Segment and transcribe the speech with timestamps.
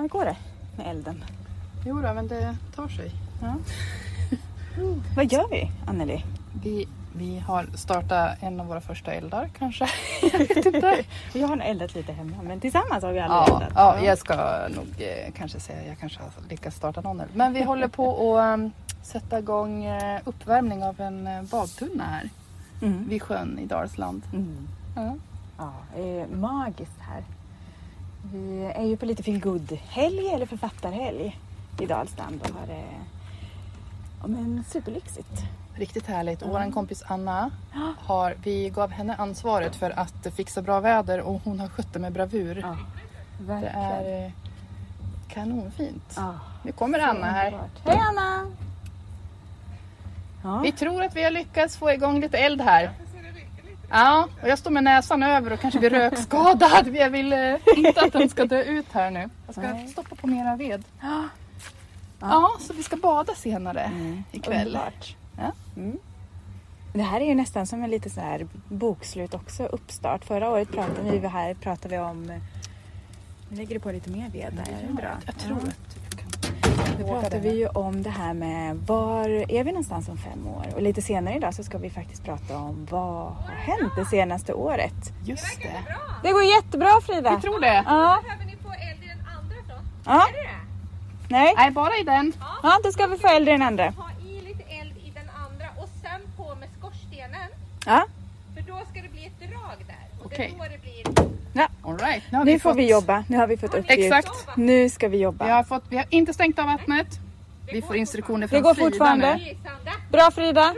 [0.00, 0.36] hur går det
[0.76, 1.24] med elden?
[1.86, 3.10] Jo då, men det tar sig.
[3.42, 3.54] Ja.
[5.16, 6.24] Vad gör vi, Anneli?
[6.62, 9.88] Vi, vi har startat en av våra första eldar kanske.
[10.32, 11.04] jag vet inte.
[11.34, 13.72] Vi har eldat lite hemma, men tillsammans har vi aldrig Ja, eldat.
[13.74, 14.34] ja, jag ska
[14.68, 17.30] nog eh, kanske säga jag kanske har lyckats starta någon eld.
[17.34, 18.70] Men vi håller på att um,
[19.02, 22.30] sätta igång eh, uppvärmning av en eh, badtunna här
[22.82, 23.08] Mm.
[23.08, 24.22] vid sjön i Dalsland.
[24.32, 24.68] Mm.
[24.96, 25.14] Ja.
[25.58, 27.22] Ja, det är magiskt här.
[28.22, 31.38] Vi är ju på lite feel helg eller författarhelg
[31.80, 32.84] i Dalsland och har det
[34.20, 35.44] ja, men superlyxigt.
[35.74, 36.42] Riktigt härligt.
[36.42, 37.50] Och vår kompis Anna,
[37.98, 41.98] har, vi gav henne ansvaret för att fixa bra väder och hon har skött det
[41.98, 42.58] med bravur.
[42.62, 42.76] Ja,
[43.38, 44.32] Det är eh,
[45.28, 46.14] kanonfint.
[46.16, 47.60] Ja, Nu kommer Anna här.
[47.84, 48.46] Hej Anna!
[50.62, 52.90] Vi tror att vi har lyckats få igång lite eld här.
[53.90, 56.88] Ja, och jag står med näsan över och kanske blir rökskadad.
[56.96, 59.28] Jag vill eh, inte att den ska dö ut här nu.
[59.46, 59.88] Jag ska Nej.
[59.88, 60.84] stoppa på mera ved.
[61.00, 61.24] Ja.
[62.20, 64.66] Ja, så vi ska bada senare Mm, ikväll.
[64.66, 65.16] underbart.
[65.38, 65.52] Ja.
[65.76, 65.98] Mm.
[66.94, 70.24] Det här är ju nästan som en lite så här bokslut också, uppstart.
[70.24, 72.22] Förra året pratade vi här pratade vi om...
[73.50, 75.10] Nu lägger du på lite mer ved där, är det bra?
[75.26, 75.68] Jag tror Ja.
[75.68, 76.07] att
[76.98, 80.66] våga pratar vi ju om det här med var är vi någonstans om fem år?
[80.74, 84.52] Och lite senare idag så ska vi faktiskt prata om vad har hänt det senaste
[84.54, 85.12] året?
[85.24, 85.72] Just det.
[86.22, 87.36] Det går jättebra Frida!
[87.36, 87.82] Vi tror det.
[87.86, 89.74] Ja, Behöver ni få eld i den andra då?
[90.04, 90.58] ja, Är det det?
[91.28, 92.32] nej, Nej, bara i den.
[92.62, 93.90] ja, då ska vi få eld i den andra.
[93.90, 97.48] Ha i lite eld i den andra och sen på med skorstenen.
[97.86, 98.06] Ja,
[98.54, 100.20] För då ska det bli ett drag där.
[100.20, 100.54] Och Okej.
[100.58, 100.82] det är då det
[101.14, 101.27] blir...
[101.82, 102.22] All right.
[102.32, 103.24] Nu, nu vi får fått, vi jobba.
[103.28, 103.90] Nu har vi fått uppgift.
[104.14, 104.56] Exakt.
[104.56, 105.44] Nu ska vi Vi jobba.
[105.54, 107.06] har, fått, vi har inte stängt av vattnet.
[107.72, 109.36] Vi får instruktioner från Det går Frida fortfarande.
[109.36, 109.56] nu.
[110.12, 110.74] Bra Frida!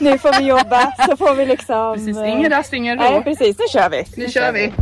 [0.00, 1.94] Nu får vi jobba så får vi liksom...
[1.94, 3.22] Precis, ingen rast, ingen Nej ro.
[3.22, 4.04] precis, nu kör vi.
[4.16, 4.72] Nu kör vi.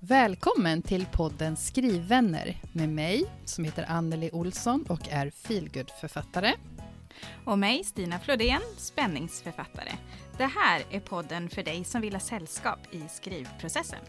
[0.00, 6.52] Välkommen till podden Skrivvänner med mig som heter Anneli Olsson och är feelgood-författare.
[7.44, 9.92] Och mig, Stina Flodén, spänningsförfattare.
[10.38, 14.00] Det här är podden för dig som vill ha sällskap i skrivprocessen.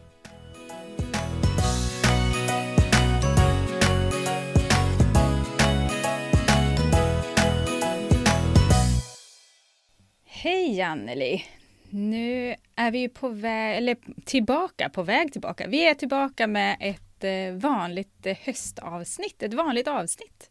[10.26, 11.46] Hej Anneli!
[11.90, 15.68] Nu är vi ju på väg, eller tillbaka, på väg tillbaka.
[15.68, 20.51] Vi är tillbaka med ett eh, vanligt eh, höstavsnitt, ett vanligt avsnitt.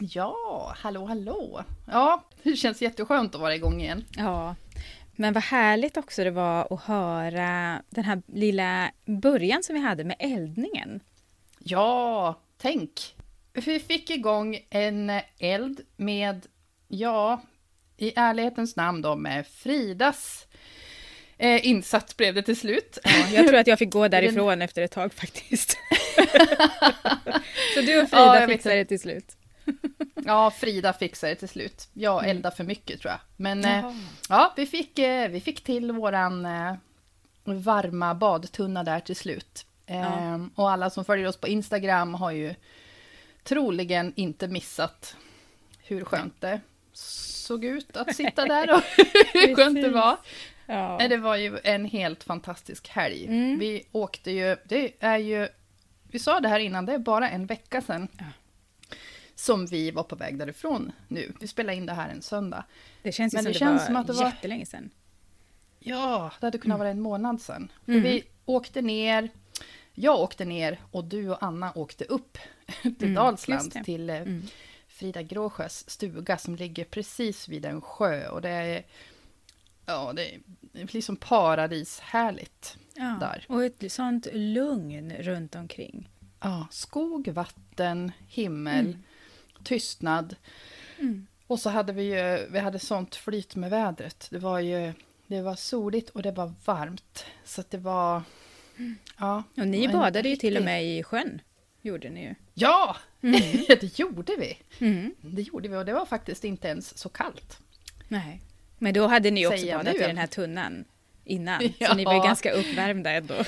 [0.00, 1.64] Ja, hallå hallå.
[1.86, 4.04] Ja, det känns jätteskönt att vara igång igen.
[4.16, 4.54] Ja,
[5.12, 10.04] men vad härligt också det var att höra den här lilla början som vi hade
[10.04, 11.00] med eldningen.
[11.58, 13.16] Ja, tänk.
[13.52, 16.46] Vi fick igång en eld med,
[16.88, 17.42] ja,
[17.96, 20.46] i ärlighetens namn då med Fridas
[21.38, 22.98] eh, insats blev det till slut.
[23.04, 25.70] Ja, jag tror att jag fick gå därifrån efter ett tag faktiskt.
[27.74, 29.36] Så du och Ja, Frida vet fixade det till slut.
[30.24, 31.88] Ja, Frida fixade det till slut.
[31.92, 33.20] Jag eldade för mycket tror jag.
[33.36, 33.92] Men eh,
[34.28, 36.74] ja, vi fick, eh, vi fick till våran eh,
[37.44, 39.66] varma badtunna där till slut.
[39.86, 42.54] Eh, Och alla som följer oss på Instagram har ju
[43.42, 45.16] troligen inte missat
[45.82, 46.60] hur skönt det
[46.92, 48.82] såg ut att sitta där och
[49.32, 50.16] hur skönt det var.
[50.66, 51.08] Ja.
[51.08, 53.26] Det var ju en helt fantastisk helg.
[53.26, 53.58] Mm.
[53.58, 55.48] Vi åkte ju, det är ju,
[56.10, 58.08] vi sa det här innan, det är bara en vecka sedan.
[58.18, 58.24] Ja.
[59.40, 61.32] Som vi var på väg därifrån nu.
[61.40, 62.64] Vi spelade in det här en söndag.
[63.02, 64.90] Det känns ju Men som det det, känns var som att det var- jättelänge sedan.
[65.78, 67.72] Ja, det hade kunnat vara en månad sedan.
[67.86, 68.02] Mm.
[68.02, 69.28] Vi åkte ner,
[69.94, 72.38] jag åkte ner och du och Anna åkte upp
[72.82, 74.42] till Mm, Dalsland, till eh, Mm.
[74.88, 78.28] Frida Gråsjös stuga som ligger precis vid en sjö.
[78.28, 78.82] Och det är,
[79.86, 80.40] ja, det är
[80.94, 82.78] liksom paradishärligt.
[82.94, 83.16] Ja.
[83.20, 83.44] Där.
[83.48, 86.08] Och ett sånt lugn runt omkring.
[86.40, 89.02] Ja, skog, vatten, himmel, Mm.
[89.64, 90.36] Tystnad.
[90.98, 91.26] Mm.
[91.46, 94.26] Och så hade vi ju, vi hade sånt flyt med vädret.
[94.30, 94.92] Det var ju,
[95.26, 97.24] det var soligt och det var varmt.
[97.44, 98.22] Så att det var,
[99.18, 99.42] ja.
[99.56, 101.40] Och ni badade ju till och riktig- med i sjön.
[101.82, 102.34] Gjorde ni ju.
[102.54, 103.40] Ja, Mm.
[103.68, 104.58] det gjorde vi.
[104.86, 105.14] Mm.
[105.20, 107.58] Det gjorde vi och det var faktiskt inte ens så kallt.
[108.08, 108.40] Nej.
[108.78, 110.00] Men då hade ni också Säger badat nu.
[110.00, 110.84] i den här tunnan
[111.24, 111.62] innan.
[111.78, 111.88] Ja.
[111.88, 113.34] Så ni var ganska uppvärmda ändå.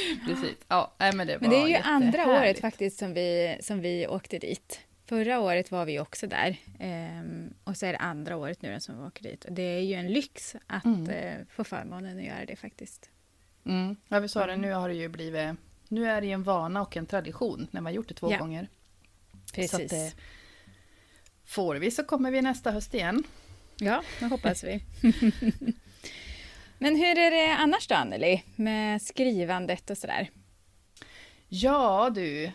[0.26, 0.56] precis.
[0.68, 4.06] Ja, nej, men det Men det är ju andra året faktiskt som vi, som vi
[4.06, 4.80] åkte dit.
[5.06, 6.56] Förra året var vi också där.
[6.78, 9.44] Ehm, och så är det andra året nu som vi åker dit.
[9.44, 11.08] Och det är ju en lyx att Mm.
[11.10, 13.10] eh, få förmånen att göra det faktiskt.
[13.66, 13.96] Mm.
[14.08, 15.54] Ja, vi sa det, nu har det ju blivit,
[15.88, 18.38] nu är det ju en vana och en tradition när man gjort det två Ja.
[18.38, 18.68] gånger.
[19.54, 19.70] Precis.
[19.70, 20.18] Så att, eh,
[21.44, 23.24] får vi så kommer vi nästa höst igen.
[23.76, 24.84] Ja, det hoppas vi.
[26.82, 30.30] Men hur är det annars då, Anneli, med skrivandet och sådär?
[31.48, 32.50] Ja du,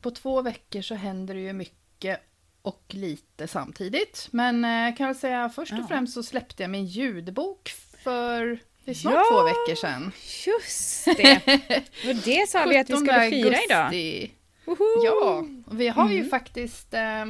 [0.00, 2.20] på två veckor så händer det ju mycket
[2.62, 4.28] och lite samtidigt.
[4.30, 5.86] Men eh, kan jag säga först och Ja.
[5.88, 7.68] främst så släppte jag min ljudbok
[8.04, 9.24] för det är snart Ja.
[9.30, 10.12] två veckor sedan.
[10.46, 11.42] Just det!
[12.08, 13.78] Och det sa vi att vi 17 skulle fira idag.
[13.86, 14.30] augusti.
[14.64, 15.04] Woho!
[15.04, 16.28] Ja, vi har ju Mm.
[16.30, 17.24] faktiskt, eh,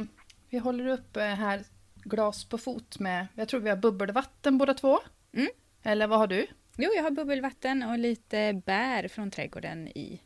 [0.49, 1.63] vi håller upp eh, här
[1.95, 4.99] glas på fot med, jag tror vi har bubbelvatten båda två.
[5.33, 5.49] Mm.
[5.87, 6.47] Eller vad har du?
[6.77, 10.21] Jo, jag har bubbelvatten och lite bär från trädgården i.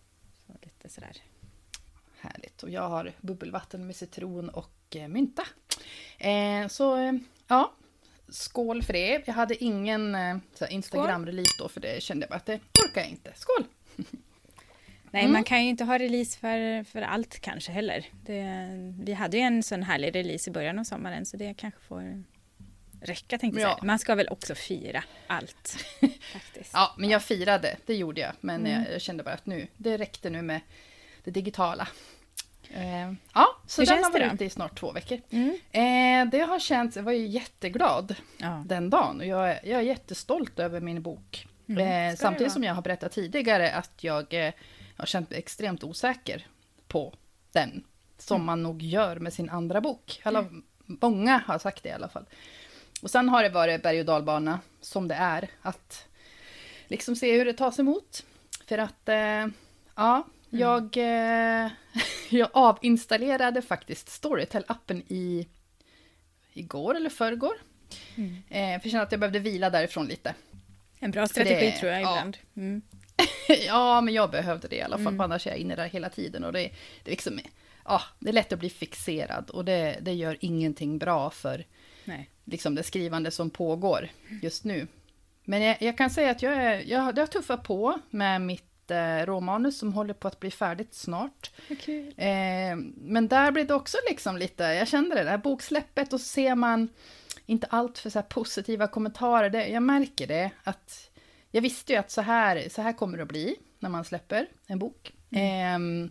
[0.47, 1.17] Så lite sådär.
[2.19, 2.63] Härligt.
[2.63, 5.43] Och jag har bubbelvatten med citron och eh, mynta.
[6.19, 7.13] Eh, så eh,
[7.47, 7.73] ja,
[8.29, 9.27] skål för det.
[9.27, 10.37] Jag hade ingen eh,
[10.69, 12.59] Instagram-release då för det kände jag bara att det
[12.89, 13.31] orkar jag inte.
[13.35, 13.65] Skål!
[15.13, 15.33] Nej, Mm.
[15.33, 18.05] man kan ju inte ha release för, för allt kanske heller.
[18.25, 18.45] Det,
[19.03, 22.23] vi hade ju en sån härlig release i början av sommaren så det kanske får
[23.01, 23.75] räcka tänkte jag Ja.
[23.75, 23.86] säga.
[23.86, 25.75] Man ska väl också fira allt
[26.33, 26.69] faktiskt.
[26.74, 28.31] Ja, men jag firade, det gjorde jag.
[28.42, 28.86] Men Mm.
[28.92, 30.62] jag, kände bara att nu, det räckte nu med
[31.24, 31.88] det digitala.
[32.74, 35.21] Eh, ja, så Hur den har varit ute i snart två veckor.
[35.30, 35.50] Mm.
[35.71, 38.63] Eh, det har känts, jag var ju jätteglad Ja.
[38.65, 41.48] den dagen och jag, är- jag är jättestolt över min bok.
[41.69, 44.53] Mm, eh, samtidigt som jag har berättat tidigare att jag eh,
[44.98, 46.48] har känt mig extremt osäker
[46.88, 47.13] på
[47.51, 47.83] den.
[48.18, 48.45] Som Mm.
[48.45, 50.19] man nog gör med sin andra bok.
[50.24, 50.45] Alla,
[50.86, 52.25] Många har sagt det i alla fall.
[53.01, 55.50] Och sen har det varit berg och dalbana som det är.
[55.62, 56.07] Att
[56.88, 58.25] liksom se hur det tas emot.
[58.68, 59.48] För att, eh,
[59.95, 61.71] ja, jag, eh,
[62.30, 65.48] jag avinstallerade faktiskt Storytel-appen i
[66.53, 67.53] igår eller förrgår.
[68.15, 68.36] Mm.
[68.50, 70.36] Eh, för jag kände att jag behövde vila därifrån lite.
[71.00, 72.12] En bra det- strategi tror jag ja.
[72.18, 72.38] ibland.
[72.56, 72.81] Mm.
[73.68, 75.21] ja, men jag behövde det i alla fall, Mm.
[75.21, 76.44] annars är jag inne där hela tiden.
[76.44, 76.59] Och det,
[77.03, 77.39] det, är liksom,
[77.86, 81.65] ja, det är lätt att bli fixerad och det, det gör ingenting bra för
[82.06, 82.30] Nej.
[82.45, 84.09] liksom, det skrivande som pågår
[84.42, 84.88] just nu.
[85.44, 88.92] Men jag, jag kan säga att jag, är, jag, det har tuffat på med mitt
[88.92, 91.51] eh, råmanus som håller på att bli färdigt snart.
[91.80, 92.13] Kul.
[92.18, 96.27] Eh, men där blir det också liksom lite, jag kände det där boksläppet och så
[96.27, 96.89] ser man
[97.45, 99.50] inte allt för så här positiva kommentarer.
[99.50, 101.12] Det, jag märker det att
[101.51, 104.48] jag visste ju att så här, så här kommer det att bli när man släpper
[104.68, 105.13] en bok.
[105.31, 106.09] Ehm,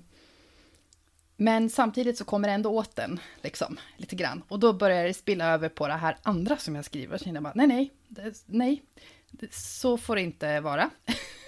[1.43, 4.43] men samtidigt så kommer det ändå åt den, liksom, lite grann.
[4.49, 7.19] Och då börjar det spilla över på det här andra som jag skriver.
[7.19, 8.83] Känner jag bara, nej, nej, det, nej,
[9.31, 10.91] det, så får det inte vara.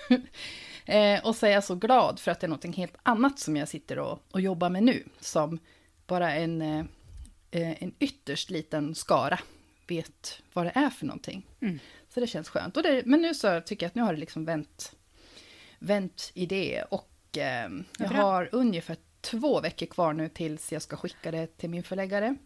[0.84, 3.56] eh, och så är jag så glad för att det är något helt annat som
[3.56, 5.04] jag sitter och, och jobbar med nu.
[5.20, 5.58] Som
[6.06, 6.84] bara en, eh,
[7.50, 9.38] eh, en ytterst liten skara
[9.86, 11.46] vet vad det är för någonting.
[11.60, 11.78] Mm.
[12.14, 12.76] Så det känns skönt.
[12.76, 14.94] Och det, men nu så tycker jag att nu har det liksom vänt,
[15.78, 16.82] vänt i det.
[16.82, 17.68] Och eh,
[17.98, 22.36] jag har ungefär två veckor kvar nu tills jag ska skicka det till min förläggare.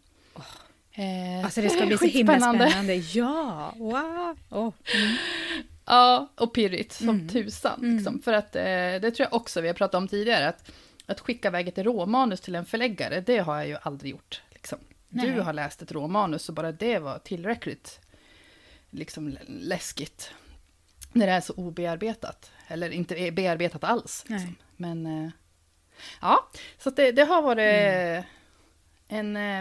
[0.92, 2.94] Eh, Alltså det ska bli så himla spännande.
[2.94, 4.38] Ja, wow.
[4.50, 4.72] Oh.
[4.94, 5.16] Mm.
[5.84, 7.28] Ja, och pirrigt som Mm.
[7.28, 7.78] tusan.
[7.82, 7.96] Mm.
[7.96, 8.22] Liksom.
[8.22, 10.48] För att eh, det tror jag också vi har pratat om tidigare.
[10.48, 10.70] Att,
[11.06, 14.42] att skicka iväg ett råmanus till en förläggare, det har jag ju aldrig gjort.
[14.50, 14.78] Liksom.
[15.08, 18.00] Du har läst ett råmanus och bara det var tillräckligt
[18.90, 20.30] liksom, lä- läskigt.
[21.12, 22.50] När det är så obearbetat.
[22.68, 24.24] Eller inte är bearbetat alls.
[24.28, 24.56] Liksom.
[24.76, 25.30] Men eh,
[26.20, 26.48] ja,
[26.78, 28.22] så det, det har varit Mm.
[29.08, 29.58] en, eh,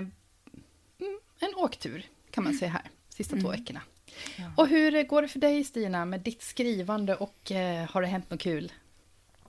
[1.08, 2.82] mm, en åktur kan man säga här.
[3.10, 3.60] Sista två Mm.
[3.60, 3.82] veckorna.
[4.38, 4.52] Ja.
[4.58, 8.30] Och hur går det för dig Stina med ditt skrivande och eh, har det hänt
[8.30, 8.72] något kul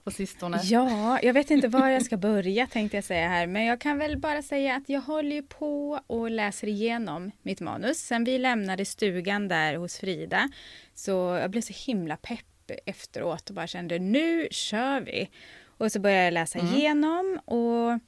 [0.03, 0.59] på sistone?
[0.63, 3.97] Ja, jag vet inte var jag ska börja tänkte jag säga här, men jag kan
[3.97, 7.97] väl bara säga att jag håller ju på och läser igenom mitt manus.
[7.99, 10.49] Sen vi lämnade stugan där hos Frida,
[10.95, 15.29] så jag blev så himla pepp efteråt och bara kände nu kör vi.
[15.77, 16.73] Och så började jag läsa Mm.
[16.73, 17.99] igenom och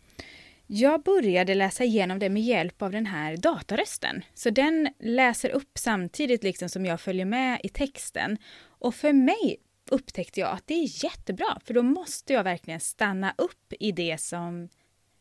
[0.68, 4.24] jag började läsa igenom det med hjälp av den här datarösten.
[4.34, 8.38] Så den läser upp samtidigt liksom som jag följer med i texten.
[8.62, 9.58] Och för mig
[9.92, 14.22] upptäckte jag att det är jättebra, för då måste jag verkligen stanna upp i det
[14.22, 14.70] som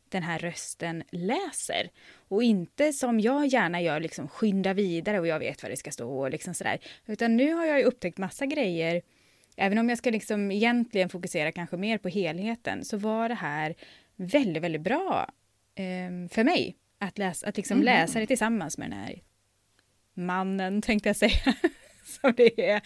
[0.09, 1.91] den här rösten läser.
[2.29, 5.91] Och inte som jag gärna gör, liksom skynda vidare och jag vet vad det ska
[5.91, 6.79] stå och liksom sådär.
[7.07, 9.03] Utan nu har jag ju upptäckt massa grejer.
[9.59, 13.75] Även om jag ska liksom egentligen fokusera kanske mer på helheten så var det här
[14.17, 15.31] väldigt, väldigt bra
[15.75, 16.77] eh, för mig.
[16.99, 17.85] Att, läsa, att liksom Mhm.
[17.85, 19.23] läsa det tillsammans med den här
[20.15, 21.55] mannen, tänkte jag säga.
[22.05, 22.81] Så det, är,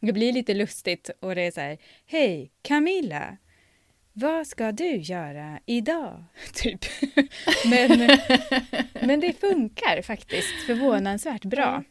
[0.00, 3.36] det blir lite lustigt och det är så här, hej Camilla,
[4.12, 6.24] vad ska du göra idag?
[6.54, 6.80] Typ.
[7.70, 8.18] Men,
[9.06, 11.84] men det funkar faktiskt förvånansvärt bra.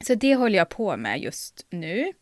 [0.00, 2.12] Så det håller jag på med just nu.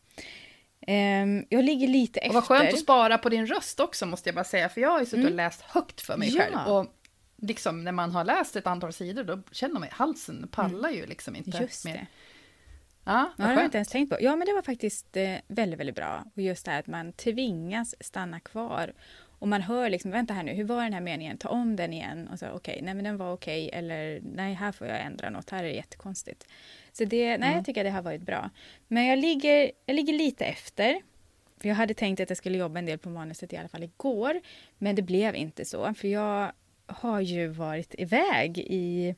[0.89, 2.29] Ehm, jag ligger lite efter.
[2.29, 4.89] Och vad skönt att spara på din röst också måste jag bara säga, för jag
[4.89, 5.35] har ju suttit och Mm.
[5.37, 6.41] läst högt för mig Ja.
[6.41, 6.57] själv.
[6.73, 6.85] Och
[7.37, 11.35] liksom när man har läst ett antal sidor, då känner man halsen pallar ju liksom
[11.35, 11.93] inte Just mer.
[11.93, 12.07] det.
[13.03, 14.17] Ja, Ja, det har jag inte ens tänkt på.
[14.21, 16.23] Ja, men det var faktiskt eh, väldigt, väldigt bra.
[16.35, 18.93] Och just det här att man tvingas stanna kvar.
[19.39, 21.37] Och man hör liksom, vänta här nu, hur var den här meningen?
[21.37, 22.27] Ta om den igen.
[22.27, 23.69] Och så, okej, nej men den var okej.
[23.73, 25.49] Eller, nej, här får jag ändra något.
[25.49, 26.47] Här är det jättekonstigt.
[26.97, 28.49] Så det, nej, jag tycker att det har varit bra.
[28.87, 31.01] Men jag ligger, jag ligger lite efter.
[31.61, 33.83] För jag hade tänkt att jag skulle jobba en del på manuset i alla fall
[33.83, 34.41] igår.
[34.77, 35.93] Men det blev inte så.
[35.93, 36.51] För jag
[36.85, 39.15] har ju varit iväg i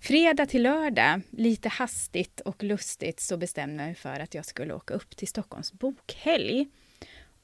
[0.00, 1.20] fredag till lördag.
[1.30, 5.28] Lite hastigt och lustigt så bestämde jag mig för att jag skulle åka upp till
[5.28, 6.68] Stockholms bokhelg.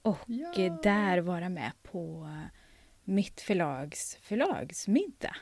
[0.03, 0.79] Och Ja.
[0.83, 2.29] där vara med på
[3.05, 5.37] mitt förlags förlagsmiddag.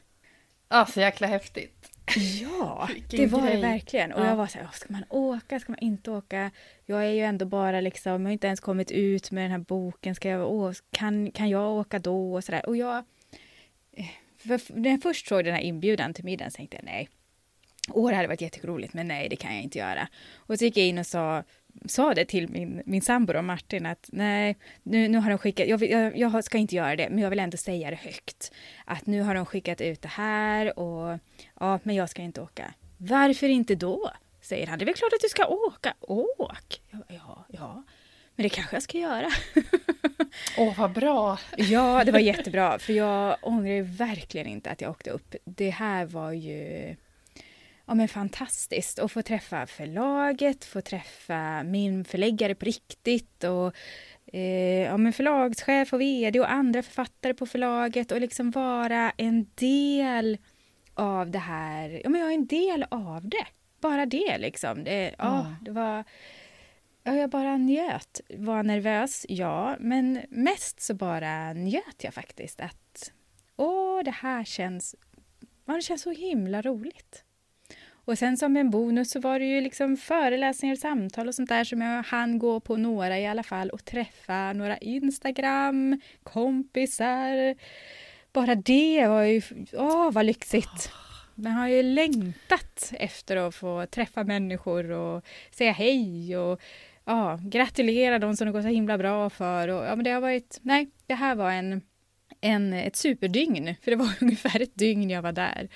[0.73, 1.89] Ja, så jäkla häftigt.
[2.43, 3.61] Ja, Vilken det var det grej.
[3.61, 4.13] verkligen.
[4.13, 4.27] Och Ja.
[4.29, 6.51] jag var så här, "Åh, ska man åka, ska man inte åka?
[6.87, 9.59] Jag är ju ändå bara liksom, jag har inte ens kommit ut med den här
[9.59, 10.15] boken.
[10.15, 12.35] Ska jag, åh, kan, kan jag åka då?
[12.35, 12.67] Och så där.
[12.67, 12.97] Och jag,
[13.97, 14.07] eh,
[14.39, 17.09] för, när jag först såg den här inbjudan till middagen så tänkte jag nej.
[17.89, 20.09] Åh, det hade varit jätteroligt, men nej, det kan jag inte göra.
[20.37, 21.43] Och så gick jag in och sa,
[21.87, 25.67] sa det till min, min sambo då, Martin att nej, nu, nu har de skickat,
[25.69, 28.53] jag, vill- jag, jag ska inte göra det, men jag vill ändå säga det högt.
[28.85, 31.19] Att nu har de skickat ut det här och
[31.61, 32.75] ja, men jag ska inte åka.
[32.99, 34.11] Varför inte då?
[34.41, 34.79] Säger han.
[34.79, 35.95] Det är väl klart att du ska åka.
[36.01, 36.83] Åk!
[37.09, 37.83] Ja, ja,
[38.37, 39.29] men det kanske jag ska göra.
[40.59, 41.39] Åh, vad bra.
[41.57, 42.79] Ja, det var jättebra.
[42.79, 45.35] För jag ångrar verkligen inte att jag åkte upp.
[45.45, 46.97] Det här var ju
[47.87, 48.99] ja, men fantastiskt.
[48.99, 53.75] Att få träffa förlaget, få träffa min förläggare på riktigt och
[54.35, 59.47] eh, ja, men förlagschef och vd och andra författare på förlaget och liksom vara en
[59.55, 60.39] del
[60.95, 62.01] av det här.
[62.05, 63.47] Ja, men jag är en del av det.
[63.81, 64.85] Bara det liksom.
[64.85, 65.57] Det, ja, Ja.
[65.61, 66.05] det var...
[67.05, 68.21] Ja, jag bara njöt.
[68.37, 69.77] Var nervös, ja.
[69.81, 73.13] Men mest så bara njöt jag faktiskt att
[73.57, 74.95] åh, det här känns,
[75.67, 77.22] ja, det känns så himla roligt.
[78.05, 81.49] Och sen som en bonus så var det ju liksom föreläsningar och samtal och sånt
[81.49, 87.55] där som jag hann gå på några i alla fall och träffa några Instagram, kompisar.
[88.33, 89.43] Bara det var ju,
[89.73, 90.91] åh vad lyxigt.
[91.35, 96.61] Man har ju längtat efter att få träffa människor och säga hej och
[97.05, 99.69] ja, gratulera dem som det går så himla bra för.
[99.69, 101.83] Och, ja, men det har varit, nej, det här var en,
[102.41, 105.69] en, ett superdygn, för det var ungefär ett dygn jag var där.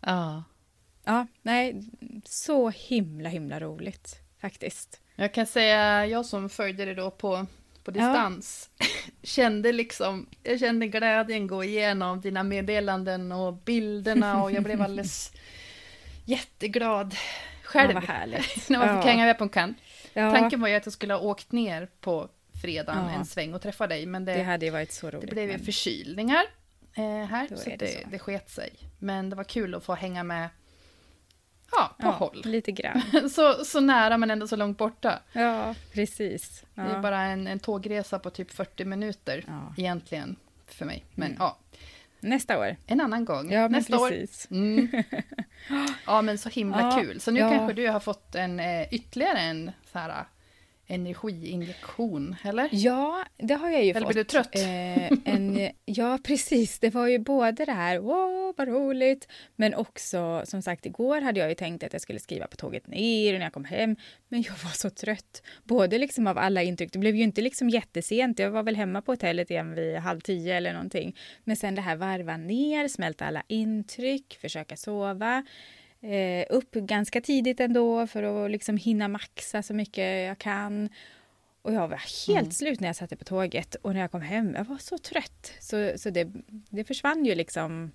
[0.00, 0.44] Ja.
[1.08, 1.82] Ja, nej,
[2.24, 5.00] så himla, himla roligt faktiskt.
[5.14, 7.46] Jag kan säga, jag som följde det då på,
[7.84, 8.70] på distans,
[9.22, 15.32] kände liksom, jag kände glädjen gå igenom dina meddelanden och bilderna och jag blev alldeles
[16.24, 17.14] jätteglad
[17.62, 17.90] själv.
[17.90, 18.68] Ja, vad härligt.
[18.68, 19.10] När man fick Ja.
[19.12, 19.78] hänga med på en kant.
[20.12, 22.28] Ja, Tanken var ju att jag skulle ha åkt ner på
[22.62, 23.18] fredagen Ja.
[23.18, 25.30] en sväng och träffa dig, men det det, hade varit så det roligt.
[25.30, 26.42] blev ju men- förkylningar
[26.94, 28.08] eh, här, så, det det, så.
[28.10, 28.70] det sket sig.
[28.98, 30.48] Men det var kul att få hänga med,
[31.72, 32.42] ja, på ja, håll.
[32.44, 33.02] Lite grann.
[33.30, 35.18] Så, så nära men ändå så långt borta.
[35.32, 36.64] Ja, precis.
[36.74, 36.82] Ja.
[36.82, 39.74] Det är bara en, en tågresa på typ 40 minuter Ja.
[39.76, 41.04] egentligen för mig.
[41.14, 41.36] Men Mm.
[41.40, 41.58] ja,
[42.20, 42.76] Nästa år.
[42.86, 43.52] en annan gång.
[43.52, 44.08] Ja, Nästa år.
[44.08, 44.50] precis.
[44.50, 44.88] Mm.
[46.06, 47.20] Ja, men så himla kul.
[47.20, 50.24] Så nu kanske du har fått en eh, ytterligare en så här,
[50.88, 52.68] energiinjektion, eller?
[52.72, 54.08] Ja, det har jag ju Eller fått.
[54.08, 54.56] blir du trött?
[54.56, 56.78] Eh, en, ja, precis.
[56.78, 61.40] Det var ju både det här, wow, vad roligt, men också, som sagt, igår hade
[61.40, 63.96] jag ju tänkt att jag skulle skriva på tåget ner och när jag kom hem,
[64.28, 65.42] men jag var så trött.
[65.64, 69.02] Både liksom av alla intryck, det blev ju inte liksom jättesent, jag var väl hemma
[69.02, 71.16] på hotellet igen vid halv tio eller någonting.
[71.44, 75.44] Men sen det här varva ner, smälta alla intryck, försöka sova.
[76.00, 80.88] Eh, upp ganska tidigt ändå för att liksom hinna maxa så mycket jag kan.
[81.62, 82.50] Och jag var helt Mm.
[82.50, 85.52] slut när jag satte på tåget och när jag kom hem, jag var så trött.
[85.60, 86.28] Så, så det,
[86.70, 87.90] det försvann ju liksom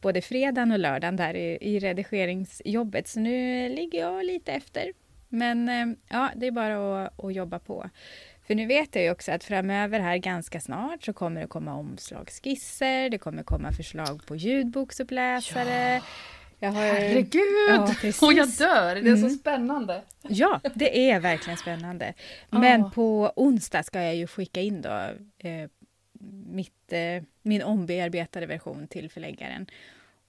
[0.00, 3.08] både fredagen och lördagen där i, i redigeringsjobbet.
[3.08, 4.92] Så nu ligger jag lite efter.
[5.28, 7.90] Men eh, ja, det är bara att, att jobba på.
[8.46, 11.74] För nu vet jag ju också att framöver här ganska snart så kommer det komma
[11.74, 16.02] omslagsskisser, det kommer komma förslag på ljudboksuppläsare.
[16.62, 17.42] Jag har, Herregud!
[17.68, 18.22] Ja, precis.
[18.22, 18.94] och jag dör!
[18.94, 19.30] Det är så Mm.
[19.38, 20.02] spännande.
[20.22, 22.14] Ja, det är verkligen spännande.
[22.50, 22.90] Men Ja.
[22.94, 24.90] på onsdag ska jag ju skicka in då
[25.48, 25.68] eh,
[26.46, 29.66] mitt, eh, min ombearbetade version till förläggaren.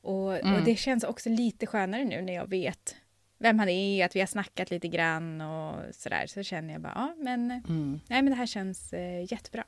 [0.02, 0.54] Och, Mm.
[0.56, 2.96] och det känns också lite skönare nu när jag vet
[3.40, 6.28] vem han är, att vi har snackat lite grann och sådär.
[6.28, 8.00] Så känner jag bara, ja men, Mm.
[8.08, 9.64] nej, men det här känns eh, jättebra.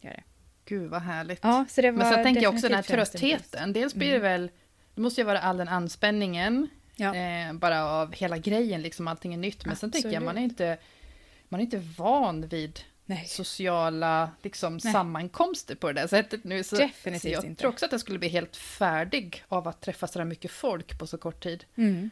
[0.00, 0.22] Gör det.
[0.64, 1.38] Gud vad härligt.
[1.42, 3.72] Ja, så det var Men sen tänker jag också den här tröttheten.
[3.72, 4.50] Dels blir det väl,
[4.98, 7.14] det måste ju vara all den anspänningen, Ja.
[7.14, 9.66] eh, bara av hela grejen, liksom allting är nytt.
[9.66, 10.78] Men sen tänker jag, man är inte,
[11.48, 13.24] man är inte van vid Nej.
[13.26, 14.92] sociala liksom, Nej.
[14.92, 16.64] sammankomster på det där sättet nu.
[16.64, 17.60] Så, Definitivt så jag inte.
[17.60, 20.98] tror också att jag skulle bli helt färdig av att träffa så där mycket folk
[20.98, 21.64] på så kort tid.
[21.76, 22.10] Mm.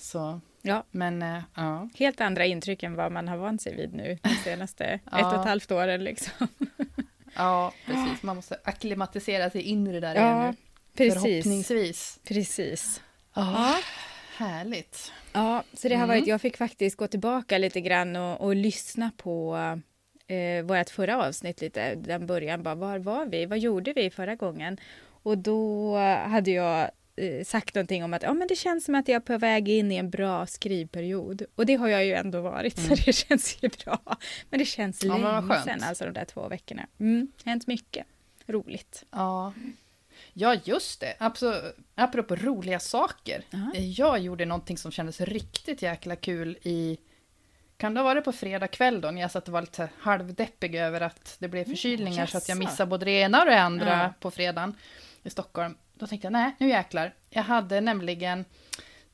[0.00, 0.84] Så Ja.
[0.90, 1.88] Men eh, ja.
[1.94, 5.18] Helt andra intryck än vad man har vant sig vid nu de senaste Ja.
[5.18, 6.04] ett och ett halvt åren.
[6.04, 6.48] Liksom.
[7.34, 8.22] ja, precis.
[8.22, 10.67] Man måste acklimatisera sig in i det där Ja, igen nu.
[10.98, 11.22] Precis.
[11.22, 12.18] Förhoppningsvis.
[12.24, 13.00] Precis.
[13.34, 13.78] Ja.
[14.36, 15.12] Härligt.
[15.32, 16.16] Ja, så det har Mm.
[16.16, 19.56] varit, jag fick faktiskt gå tillbaka lite grann och, och lyssna på
[20.26, 24.34] eh, vårt förra avsnitt lite, den början, bara var var vi, vad gjorde vi förra
[24.34, 24.78] gången?
[25.22, 29.08] Och då hade jag eh, sagt någonting om att ja, men det känns som att
[29.08, 31.42] jag är på väg in i en bra skrivperiod.
[31.54, 33.98] Och det har jag ju ändå varit, så det känns ju bra.
[34.50, 35.22] Men det känns Mm.
[35.22, 36.86] Ja, länge sedan, alltså de där två veckorna.
[37.00, 38.06] Mm, hänt mycket
[38.46, 39.04] roligt.
[39.10, 39.52] Ja.
[40.40, 41.14] Ja, just det.
[41.18, 41.60] Apropå,
[41.94, 43.44] apropå roliga saker.
[43.50, 43.74] Ja.
[43.74, 46.98] Jag gjorde någonting som kändes riktigt jäkla kul i...
[47.76, 50.74] Kan det ha varit på fredag kväll då, när jag satt och var lite halvdeppig
[50.74, 53.88] över att det blev förkylningar så att jag missade både det ena och det andra
[53.88, 54.14] Ja.
[54.20, 54.74] på fredagen
[55.22, 55.76] i Stockholm.
[55.94, 57.14] Då tänkte jag, nej, nu jäklar.
[57.30, 58.44] Jag hade nämligen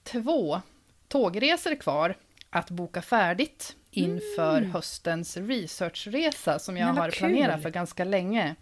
[0.02, 0.60] två
[1.08, 2.16] tågresor kvar
[2.50, 8.54] att boka färdigt inför höstens researchresa som jag har planerat för ganska länge.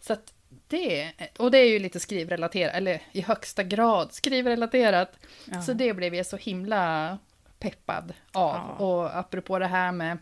[0.00, 0.32] Så att
[0.72, 5.12] det, och det är ju lite skrivrelaterat, eller i högsta grad skrivrelaterat.
[5.44, 5.62] Ja.
[5.62, 7.18] Så det blev jag så himla
[7.58, 8.54] peppad av.
[8.78, 8.84] Ja.
[8.86, 10.18] Och apropå det här med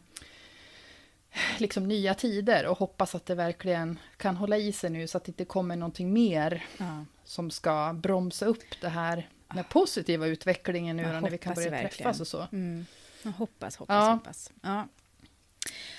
[1.59, 5.25] liksom nya tider och hoppas att det verkligen kan hålla i sig nu så att
[5.25, 7.05] det inte kommer någonting mer Ja.
[7.25, 11.71] som ska bromsa upp det här den positiva utvecklingen nu då, när vi kan börja
[11.71, 11.91] verkligen.
[11.93, 12.47] träffas och så.
[12.53, 12.87] Mm.
[13.23, 14.13] Jag hoppas, hoppas, Ja.
[14.13, 14.51] hoppas.
[14.63, 14.89] Ja.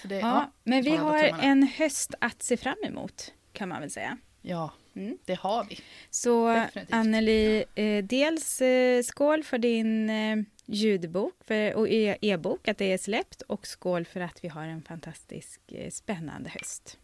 [0.03, 4.17] det, men vi har en höst att se fram emot, kan man väl säga.
[4.41, 5.17] Ja, Mm.
[5.25, 5.79] det har vi.
[6.09, 6.93] Så Definitivt.
[6.93, 12.93] Anneli, eh, dels eh, skål för din eh, ljudbok för, och e- e-bok, att det
[12.93, 16.97] är släppt, och skål för att vi har en fantastisk eh, spännande höst.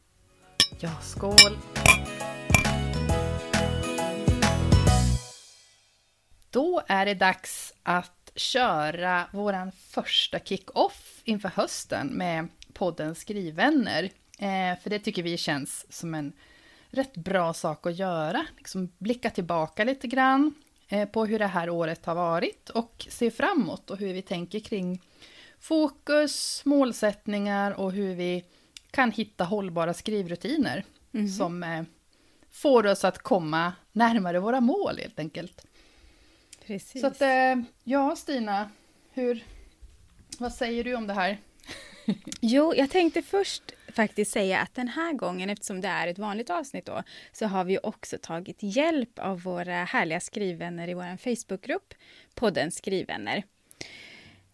[0.79, 1.58] Ja, skål!
[6.50, 14.04] Då är det dags att köra våran första kick-off inför hösten med podden Skrivvänner.
[14.39, 16.34] Eh, för det tycker vi känns som en
[16.89, 18.45] rätt bra sak att göra.
[18.58, 20.54] Liksom blicka tillbaka lite grann
[20.88, 24.60] eh, på hur det här året har varit och se framåt och hur vi tänker
[24.60, 25.02] kring
[25.60, 28.43] fokus, målsättningar och hur vi
[28.91, 30.84] kan hitta hållbara skrivrutiner
[31.38, 31.84] som eh,
[32.52, 35.65] får oss att komma närmare våra mål helt enkelt.
[36.65, 37.02] Precis.
[37.02, 38.69] Så att, eh, ja Stina,
[39.13, 39.43] hur,
[40.38, 41.38] vad säger du om det här?
[42.41, 46.50] Jo, jag tänkte först faktiskt säga att den här gången, eftersom det är ett vanligt
[46.50, 51.93] avsnitt då, så har vi också tagit hjälp av våra härliga skrivvänner i vår Facebookgrupp,
[52.36, 53.43] podden Skrivvänner.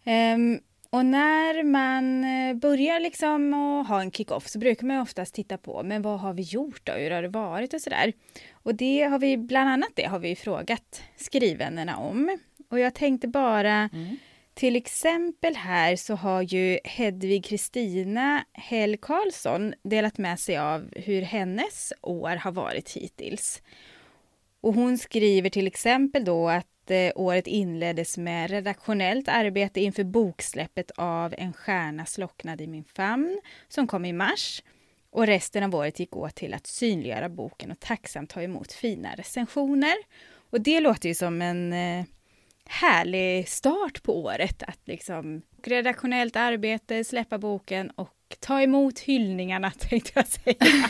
[0.06, 5.34] Um, och när man eh, börjar liksom att ha en kick-off så brukar man oftast
[5.34, 6.92] titta på, men vad har vi gjort då?
[6.92, 8.12] Hur har det varit och sådär?
[8.52, 12.38] Och det har vi, bland annat det har vi frågat skrivvännerna om.
[12.70, 14.16] Och jag tänkte bara mm
[14.54, 21.22] till exempel här så har ju Hedvig Kristina Hell Karlsson delat med sig av hur
[21.22, 23.62] hennes år har varit hittills.
[24.60, 30.90] Och hon skriver till exempel då att eh, året inleddes med redaktionellt arbete inför boksläppet
[30.96, 34.62] av En stjärna slocknade i min famn som kom i mars.
[35.10, 39.14] Och resten av året gick åt till att synliggöra boken och tacksamt ta emot fina
[39.14, 39.94] recensioner.
[40.50, 42.04] Och det låter ju som en eh,
[42.66, 50.10] härlig start på året att liksom redaktionellt arbete, släppa boken och ta emot hyllningarna tänkte
[50.14, 50.88] jag säga.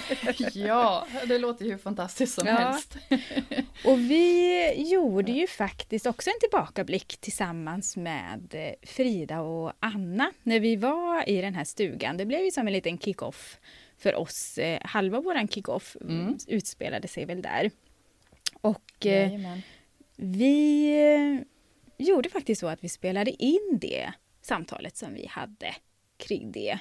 [0.66, 2.54] Ja, det låter ju fantastiskt som Ja.
[2.54, 2.96] helst.
[3.84, 10.60] Och vi gjorde ju faktiskt också en tillbakablick tillsammans med eh, Frida och Anna när
[10.60, 12.16] vi var i den här stugan.
[12.16, 13.58] Det blev ju som en liten kick-off
[13.98, 14.58] för oss.
[14.58, 16.36] Eh, Halva våran kick-off Mm.
[16.48, 17.70] utspelade sig väl där.
[18.60, 19.62] Och eh, Jajamän.
[20.16, 21.44] vi
[21.96, 25.74] gjorde faktiskt så att vi spelade in det samtalet som vi hade
[26.16, 26.78] kring det.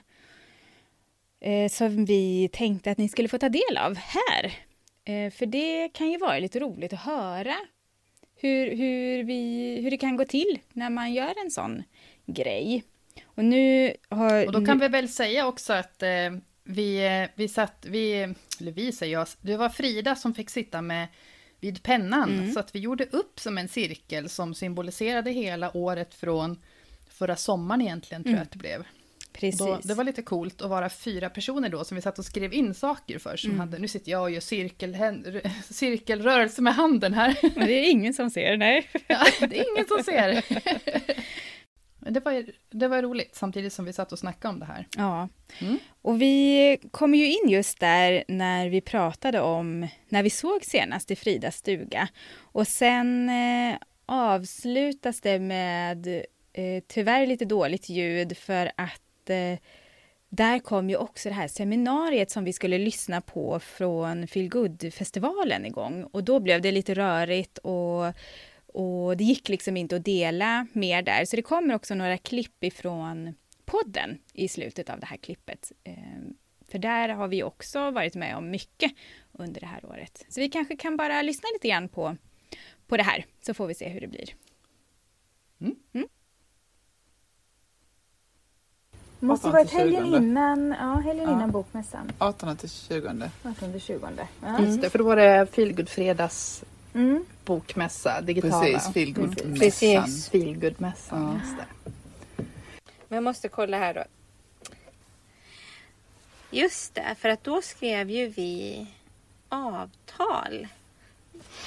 [1.39, 4.53] Eh, som vi tänkte att ni skulle få ta del av här.
[5.05, 7.55] Eh, för det kan ju vara lite roligt att höra
[8.35, 11.83] hur, hur, vi, hur det kan gå till när man gör en sån
[12.25, 12.83] grej.
[13.25, 14.45] Och nu har...
[14.45, 16.09] Och då kan nu, vi väl säga också att eh,
[16.63, 20.81] vi, eh, vi satt, vi, eller vi säger jag, det var Frida som fick sitta
[20.81, 21.07] med
[21.63, 22.29] vid pennan.
[22.39, 22.51] Mm.
[22.53, 26.59] Så att vi gjorde upp som en cirkel som symboliserade hela året från
[27.09, 28.43] förra sommaren egentligen, tror jag Mm.
[28.43, 28.83] att det blev.
[29.33, 29.59] precis.
[29.59, 32.53] Då, det var lite coolt att vara fyra personer då som vi satt och skrev
[32.53, 33.37] in saker för.
[33.37, 33.59] Som Mm.
[33.59, 34.97] hade, nu sitter jag och gör cirkel,
[35.69, 37.35] cirkelrörelse med handen här.
[37.55, 38.89] Men det är ingen som ser, nej.
[39.07, 40.43] Ja, det är ingen som ser.
[42.09, 44.87] Det var, det var roligt samtidigt som vi satt och snackade om det här.
[44.97, 45.29] Ja.
[45.61, 45.77] Mm.
[46.01, 51.11] Och vi kom ju in just där när vi pratade om när vi såg senast
[51.11, 52.07] i Fridas stuga.
[52.39, 56.07] Och sen eh, avslutas det med
[56.53, 59.59] eh, tyvärr lite dåligt ljud för att eh,
[60.29, 66.03] där kom ju också det här seminariet som vi skulle lyssna på från Feelgood-festivalen igång.
[66.03, 68.13] Och då blev det lite rörigt och,
[68.73, 71.25] och det gick liksom inte att dela mer där.
[71.25, 75.71] Så det kommer också några klipp ifrån podden i slutet av det här klippet.
[75.83, 75.93] Eh,
[76.67, 78.91] för där har vi också varit med om mycket
[79.31, 80.25] under det här året.
[80.29, 82.17] Så vi kanske kan bara lyssna lite grann på,
[82.87, 84.29] på det här, så får vi se hur det blir.
[85.61, 86.07] Mm.
[89.19, 90.17] Måste varit helgen 20.
[90.17, 91.33] innan, ja, helgen Ja.
[91.33, 92.11] innan bokmässan.
[92.17, 93.29] 18 till 20.
[93.43, 94.27] 18-20.
[94.41, 94.61] Ja.
[94.61, 96.63] Just det, för då var det Feelgood Fredags
[96.95, 97.25] Mm.
[97.45, 98.59] bokmässa, digitala.
[98.65, 99.59] Precis, feelgood-mässan.
[99.59, 101.41] Precis, Feelgood-mässan.
[101.57, 101.65] Ja.
[103.07, 104.03] Men jag måste kolla här då.
[106.51, 108.87] Just det, för att då skrev ju vi
[109.49, 110.67] avtal.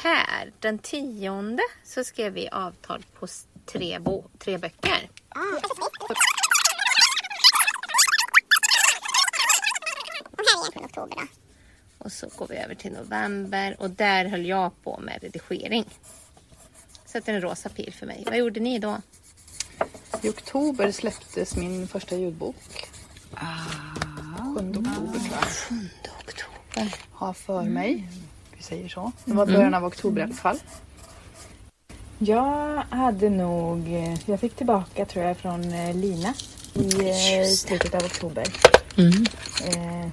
[0.03, 3.27] Här, den tionde, så skrev vi avtal på
[3.65, 5.09] tre, bo- tre böcker.
[10.57, 10.97] Och
[12.07, 15.85] så går vi över till november och där höll jag på med redigering.
[17.07, 18.23] Sätter en rosa pil för mig.
[18.27, 18.97] Vad gjorde ni då?
[20.23, 22.89] I oktober släpptes min första ljudbok.
[23.35, 23.45] Ah.
[24.55, 25.49] 7 oktober tror jag.
[25.49, 25.75] 7
[26.29, 26.95] oktober.
[27.13, 28.09] Har för mig.
[28.57, 29.13] Vi säger så.
[29.25, 30.59] Det var början av oktober i alla fall.
[32.19, 33.89] Jag hade nog,
[34.27, 36.35] jag fick tillbaka tror jag från eh, Lina
[36.75, 38.47] i eh, slutet av oktober.
[38.97, 40.09] Eh,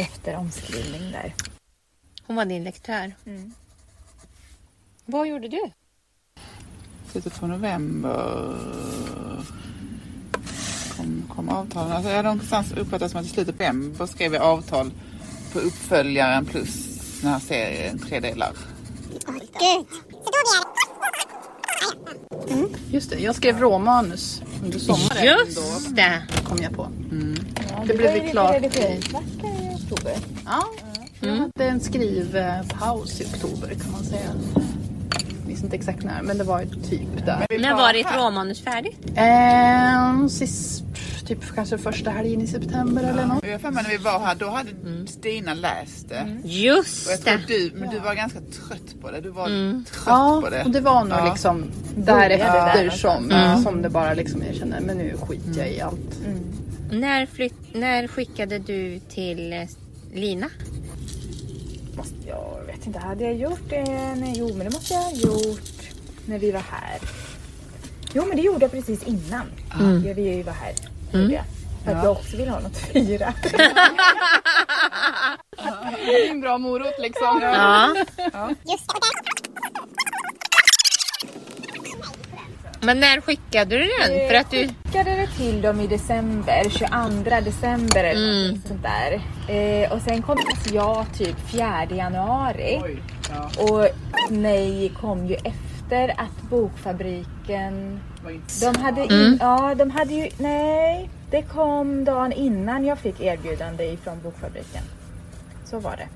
[0.00, 1.34] efter omskrivning där.
[2.26, 3.14] Hon var din lektör.
[3.26, 3.54] Mm.
[5.06, 5.60] Vad gjorde du?
[7.10, 8.56] Slutet på november
[10.96, 11.92] kom, kom avtalen.
[11.92, 14.90] Alltså jag hade någonstans uppfattat som att i slutet på november skrev jag avtal
[15.52, 18.52] på uppföljaren plus den här serien, tre delar.
[22.90, 25.24] Just det, jag skrev råmanus under sommaren.
[25.24, 26.22] Just det!
[26.44, 26.88] Kom jag på.
[27.70, 28.60] Ja, Det blev var ju
[29.92, 30.12] oktober.
[30.46, 30.64] Ja,
[31.20, 34.30] jag hade en skrivpaus i oktober kan man säga.
[35.38, 37.46] Jag minns inte exakt när, men det var ju typ där.
[37.60, 38.96] När var ditt råmanus färdigt?
[39.14, 40.84] Ehm, sist,
[41.26, 43.46] typ kanske första helgen i september eller något.
[43.46, 44.70] Jag för mig när vi var här, då hade
[45.06, 46.20] Stina läst det.
[46.22, 47.46] Och jag Just tror det!
[47.46, 49.20] du, men du var ganska trött på det.
[49.20, 49.46] Du var
[49.84, 50.64] trött Ja, på det.
[50.64, 51.30] och det var nog Ja.
[51.32, 51.64] liksom
[51.96, 56.18] därefter där som, som det bara liksom jag kände, men nu skiter jag i allt.
[56.90, 59.68] När, flytt, när skickade du till eh,
[60.12, 60.50] Lina?
[61.96, 64.14] Måste, jag vet inte, hade jag gjort det?
[64.14, 65.60] Nej, jo, men det måste jag ha gjort
[66.26, 66.98] när vi var här.
[68.14, 70.74] Jo, men det gjorde jag precis innan ja, vi var här.
[71.12, 71.44] jag.
[71.84, 73.34] För att jag också vill ha något att fira.
[76.06, 77.40] Det är en bra morot liksom.
[77.42, 77.94] Ja.
[82.82, 84.28] Men när skickade du den?
[84.28, 84.68] För att du...
[84.68, 89.20] skickade det till dem i december, 22 december eller något sånt där.
[89.48, 90.38] Eh, och sen kom
[90.72, 92.80] jag typ 4 januari.
[92.84, 93.86] Oj, ja, Och
[94.30, 98.00] nej kom ju efter att bokfabriken...
[98.60, 100.28] De hade, in, ja, de hade ju...
[100.38, 104.82] Nej, det kom dagen innan jag fick erbjudande ifrån bokfabriken.
[105.64, 106.08] Så var det.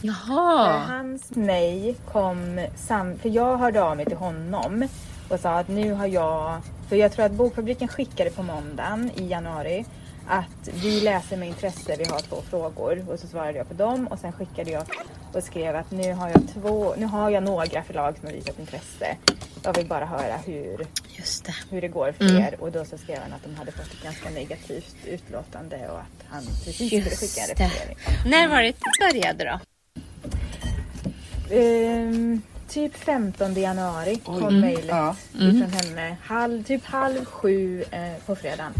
[0.00, 0.78] För Jaha!
[0.78, 3.18] Hans nej kom sam...
[3.18, 4.88] För jag hörde av mig till honom
[5.30, 6.60] och sa att nu har jag...
[6.88, 9.84] För jag tror att bokfabriken skickade på måndagen i januari
[10.28, 13.04] att vi läser med intresse, vi har två frågor.
[13.08, 14.82] Och så svarade jag på dem och sen skickade jag
[15.32, 18.58] och skrev att nu har jag två, nu har jag några förlag som har visat
[18.58, 19.16] intresse.
[19.64, 20.86] Jag vill bara höra hur,
[21.18, 21.54] Just det.
[21.70, 22.56] hur det går för er.
[22.60, 26.24] Och då så skrev han att de hade fått ett ganska negativt utlåtande och att
[26.28, 27.64] han precis skulle Just skicka en det.
[27.64, 27.96] referering.
[28.26, 29.60] När var det började då?
[31.54, 35.16] Ehm, typ 15 januari kom mejlet Ja.
[35.34, 36.16] ifrån henne.
[36.24, 38.72] Halv, typ halv sju eh, på fredagen.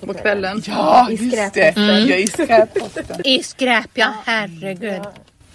[0.00, 0.62] På kvällen.
[0.66, 1.72] Ja, I just det.
[1.76, 3.04] Jag är i skräpposten.
[3.24, 4.92] I skräp ja, herregud.
[4.94, 5.06] Jag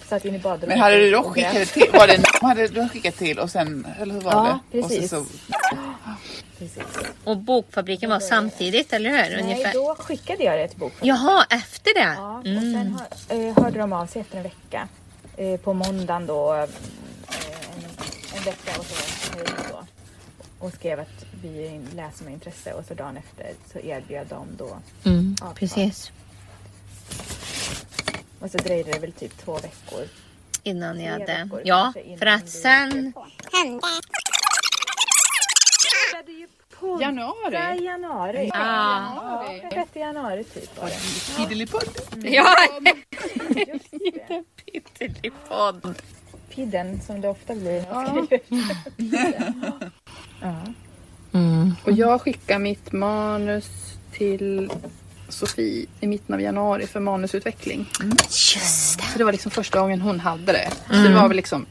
[0.09, 0.69] satt in i badrummet.
[0.69, 4.13] Men hade du då skickat till, var det, hade du skickat till och sen, eller
[4.13, 4.81] hur var Ja, det?
[4.81, 5.13] precis.
[5.13, 5.25] Och så,
[6.59, 6.83] Precis.
[7.23, 9.17] Och bokfabriken var samtidigt, eller hur?
[9.17, 9.73] Nej, Ungefär.
[9.73, 11.07] då skickade jag det till bokfabriken.
[11.17, 12.13] Jaha, efter det?
[12.17, 12.97] Ja, och sen
[13.29, 14.87] hör, eh, hörde de av sig efter en vecka.
[15.37, 16.67] Eh, på måndagen då.
[18.45, 18.95] Vecka och så
[19.35, 19.85] hej då.
[20.59, 24.77] Och skrev att vi läser med intresse och så dagen efter så erbjöd de då.
[25.03, 25.55] Mm, avtal.
[25.55, 26.11] precis.
[28.39, 30.07] Och så dröjde det väl typ två veckor.
[30.63, 31.43] Innan jag hade...
[31.43, 33.13] veckor Ja, för att sen...
[37.01, 37.53] Januari.
[37.53, 38.51] Ja, i januari.
[38.53, 39.45] Ah.
[39.61, 40.93] Ja, 6 januari typ var det.
[40.93, 41.89] Fiddelipudd.
[42.23, 42.55] Ja,
[43.67, 44.43] Just det.
[44.65, 45.95] pyttelipodd.
[46.55, 47.85] Pidden som det ofta blir.
[47.89, 48.27] Ja.
[50.41, 50.55] ja.
[51.31, 51.73] Mm.
[51.83, 54.71] Och jag skickade mitt manus till
[55.29, 57.89] Sofie i mitten av januari för manusutveckling.
[58.29, 59.03] Just det.
[59.03, 60.69] Så det var liksom första gången hon hade det.
[60.87, 61.65] Så det var väl liksom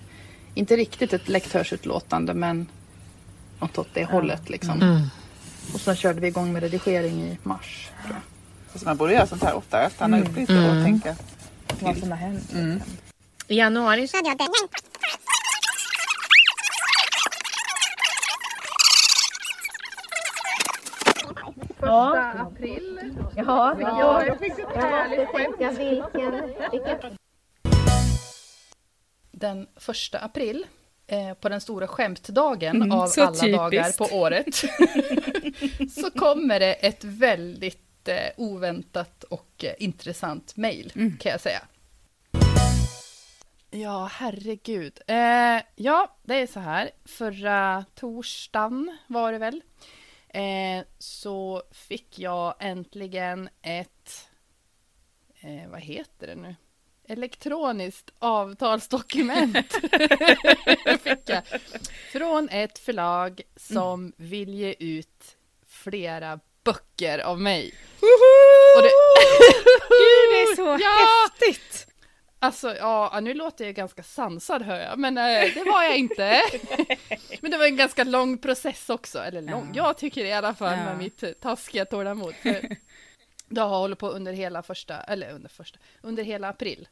[0.55, 2.67] inte riktigt ett lektörsutlåtande men
[3.61, 5.09] något åt det hållet liksom.
[5.75, 7.91] Och sen körde vi igång med redigering i mars.
[8.03, 8.17] Tror
[8.73, 8.81] jag.
[8.81, 9.91] Så man borde göra sånt här oftare.
[9.91, 11.17] Stanna upp lite och tänka.
[11.81, 12.53] Vad som har hänt.
[13.49, 14.17] I januari så
[21.79, 23.15] Första april.
[23.37, 23.77] Ja,
[24.27, 25.79] Jag fick ett härligt skämt.
[25.79, 27.17] vilken, vilken...
[29.33, 30.67] Den första april.
[31.07, 33.57] Eh, på den stora skämtdagen Mm, av alla typiskt.
[33.59, 34.55] dagar på året.
[35.95, 41.17] så kommer det ett väldigt eh, oväntat och eh, intressant mejl Mm.
[41.21, 41.61] kan jag säga.
[43.77, 45.01] Ja, herregud.
[45.07, 46.91] Eh, ja, det är så här.
[47.05, 49.63] Förra torsdagen var det väl.
[50.29, 54.29] Eh, så fick jag äntligen ett...
[55.41, 56.55] Eh, vad heter det nu?
[57.09, 59.73] Elektroniskt avtalsdokument.
[61.03, 61.43] fick jag.
[62.13, 67.75] Från ett förlag som vill ge ut flera böcker av mig.
[68.77, 68.89] Och det...
[69.89, 71.29] Gud, det är så Ja!
[71.41, 71.94] häftigt!
[72.39, 76.41] Alltså, ja, nu låter jag ganska sansad hör jag, men eh, det var jag inte.
[77.41, 80.55] men det var en ganska lång process också, eller lång, jag tycker det i alla
[80.55, 80.85] fall Ja.
[80.85, 82.35] med mitt eh, taskiga tålamod.
[82.35, 82.77] För
[83.49, 86.89] det har hållit på under hela första, eller under första, under hela april.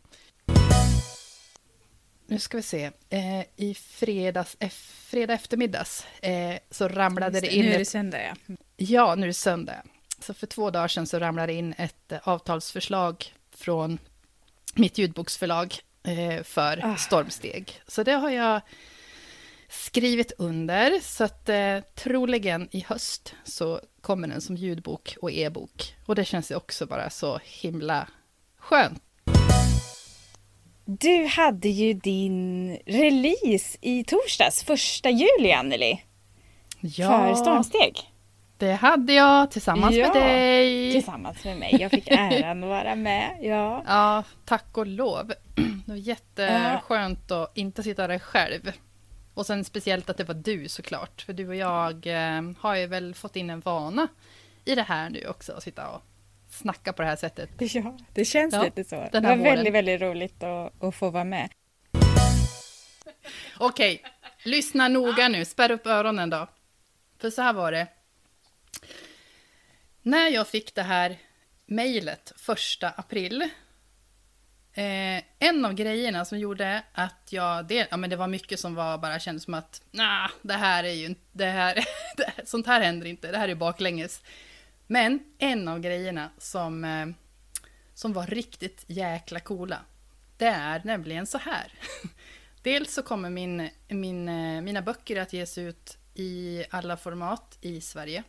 [2.27, 7.65] Nu ska vi se, eh, i fredags, eff, fredag eftermiddags eh, så ramlade det in
[7.67, 8.55] Nu är det söndag ja.
[8.77, 9.83] Ja, nu är det söndag.
[10.19, 13.99] Så för två dagar sedan så ramlade det in ett eh, avtalsförslag från
[14.75, 15.75] mitt ljudboksförlag
[16.07, 16.97] eh, för Ah.
[16.97, 17.81] Stormsteg.
[17.87, 18.61] Så det har jag
[19.69, 21.01] skrivit under.
[21.01, 25.95] Så att eh, troligen i höst så kommer den som ljudbok och e-bok.
[26.07, 28.09] Och det känns ju också bara så himla
[28.59, 29.03] skönt.
[30.85, 36.03] Du hade ju din release i torsdags, första juli Anneli,
[36.81, 38.12] för Stormsteg.
[38.67, 40.93] Det hade jag tillsammans Ja, med dig.
[40.93, 41.77] Tillsammans med mig.
[41.81, 43.39] Jag fick äran att vara med.
[43.41, 43.83] Ja.
[43.87, 45.33] Ja, tack och lov.
[45.87, 48.73] Det var jätteskönt att inte sitta där själv.
[49.35, 51.23] Och sen speciellt att det var du såklart.
[51.23, 54.09] För du och jag eh, har ju väl fått in en vana
[54.65, 55.53] i det här nu också.
[55.53, 56.03] Att sitta och
[56.51, 57.51] snacka på det här sättet.
[57.59, 59.09] Ja, det känns Ja, lite så.
[59.13, 59.43] Det var våren.
[59.43, 61.49] väldigt, väldigt roligt att, att få vara med.
[63.59, 64.03] Okej,
[64.45, 65.45] lyssna noga nu.
[65.45, 66.47] Spärr upp öronen då.
[67.21, 67.87] För så här var det.
[70.03, 71.19] När jag fick det här
[71.67, 73.43] mejlet första april.
[74.73, 77.67] Eh, en av grejerna som gjorde att jag...
[77.67, 80.85] Det, ja, men det var mycket som var bara kändes som att nah, det här
[80.85, 81.21] är ju inte...
[81.33, 81.75] Det här,
[82.17, 83.33] det sånt här händer inte.
[83.33, 84.23] Det här är baklänges.
[84.87, 87.07] Men en av grejerna som, eh,
[87.95, 89.79] som var riktigt jäkla coola.
[90.37, 91.73] Det är nämligen så här.
[92.63, 97.81] Dels så kommer min, min, eh, mina böcker att ges ut i alla format i
[97.81, 98.23] Sverige.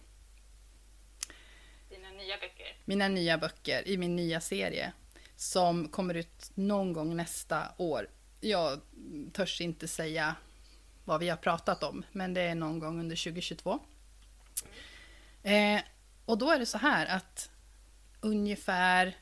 [2.24, 2.78] Nya böcker.
[2.86, 4.94] Mina nya böcker i min nya serie
[5.36, 8.10] som kommer ut någon gång nästa år.
[8.42, 8.82] Jag
[9.34, 10.36] törs inte säga
[11.06, 13.80] vad vi har pratat om, men det är någon gång under 2022.
[15.44, 15.82] Eh,
[16.26, 17.50] och då är det så här att
[18.22, 19.18] ungefär,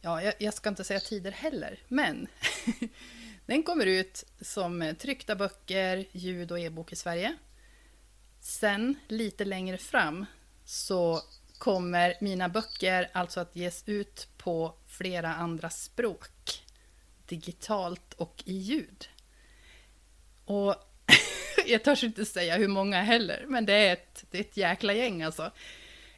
[0.00, 2.26] ja, jag, jag ska inte säga tider heller, men
[3.46, 7.36] den kommer ut som tryckta böcker, ljud och e-bok i Sverige.
[8.40, 10.26] Sen lite längre fram
[10.64, 11.22] så
[11.60, 16.64] kommer mina böcker alltså att ges ut på flera andra språk.
[17.26, 19.08] Digitalt och i ljud.
[20.44, 20.74] Och
[21.66, 24.92] jag törs inte säga hur många heller, men det är ett, det är ett jäkla
[24.92, 25.50] gäng alltså.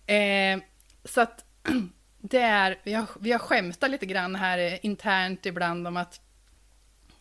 [0.06, 0.58] Eh,
[1.04, 1.44] så att
[2.18, 6.20] det är, vi har, vi har skämtat lite grann här internt ibland om att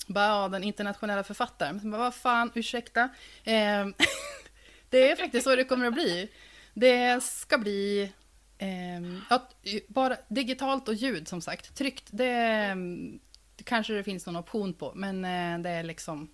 [0.08, 1.80] bara, ja, den internationella författaren.
[1.82, 3.02] Men bara, vad fan, ursäkta.
[3.44, 3.88] Eh,
[4.90, 6.30] det är faktiskt så det kommer att bli.
[6.74, 8.12] Det ska bli
[8.58, 9.50] ehm, ja,
[9.88, 11.76] bara digitalt och ljud som sagt.
[11.76, 13.20] Tryckt, det, ehm,
[13.56, 16.30] det kanske det finns någon option på, men eh, det är liksom...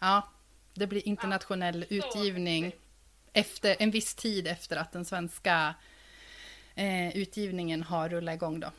[0.00, 0.28] Ja,
[0.74, 2.72] det blir internationell utgivning
[3.32, 5.74] efter en viss tid efter att den svenska
[6.74, 8.70] eh, utgivningen har rullat igång då.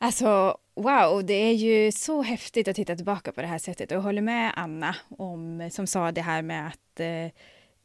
[0.00, 3.90] Alltså, wow, det är ju så häftigt att titta tillbaka på det här sättet.
[3.90, 7.26] Och jag håller med Anna om, som sa det här med att eh,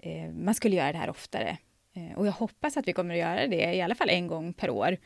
[0.04, 1.58] eh, man skulle göra det här oftare.
[1.96, 4.54] Eh, och jag hoppas att vi kommer att göra det i alla fall en gång
[4.54, 4.98] per år.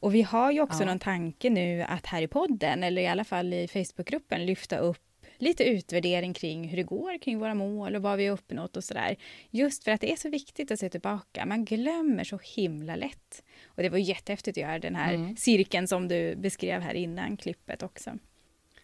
[0.00, 0.86] Och vi har ju också Ja.
[0.86, 5.02] någon tanke nu att här i podden, eller i alla fall i Facebookgruppen, lyfta upp
[5.38, 8.84] lite utvärdering kring hur det går kring våra mål och vad vi har uppnått och
[8.84, 9.16] sådär.
[9.50, 11.46] Just för att det är så viktigt att se tillbaka.
[11.46, 13.42] Man glömmer så himla lätt.
[13.66, 15.36] Och det var jättehäftigt att göra den här Mm.
[15.36, 18.18] cirkeln som du beskrev här innan klippet också.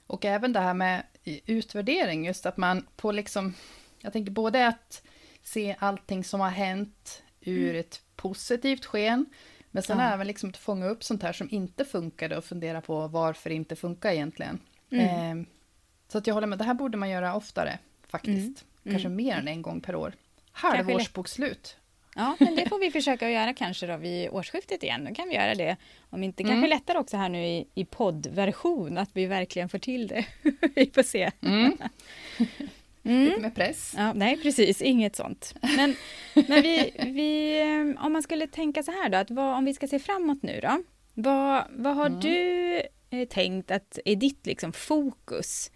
[0.06, 1.02] Och även det här med
[1.46, 3.54] utvärdering, just att man på liksom,
[4.02, 5.02] jag tänker både att
[5.42, 9.26] se allting som har hänt ur ett positivt sken,
[9.70, 10.12] men sen Ja.
[10.12, 13.56] även liksom att fånga upp sånt här som inte funkade och fundera på varför det
[13.56, 14.58] inte funkar egentligen.
[14.90, 15.34] Eh,
[16.08, 17.78] så att jag håller med, det här borde man göra oftare
[18.08, 18.64] faktiskt.
[18.84, 20.12] Kanske mer än en gång per år.
[20.52, 21.76] Halvårsbokslut.
[22.14, 25.04] Ja, men det får vi försöka att göra kanske då vid årsskiftet igen.
[25.08, 25.76] Då kan vi göra det.
[26.10, 30.06] Om inte kanske lättare också här nu i, i poddversion, att vi verkligen får till
[30.06, 30.24] det.
[30.74, 31.30] vi får se.
[33.04, 33.16] Mm.
[33.16, 33.28] Mm.
[33.28, 33.94] Lite med press.
[33.96, 34.82] Ja, nej, precis.
[34.82, 35.54] Inget sånt.
[35.76, 35.96] Men,
[36.34, 39.74] men vi, vi, eh, om man skulle tänka så här då, att vad, om vi
[39.74, 40.82] ska se framåt nu då.
[41.14, 42.76] Vad, vad har du
[43.10, 45.70] eh, tänkt att är ditt liksom, fokus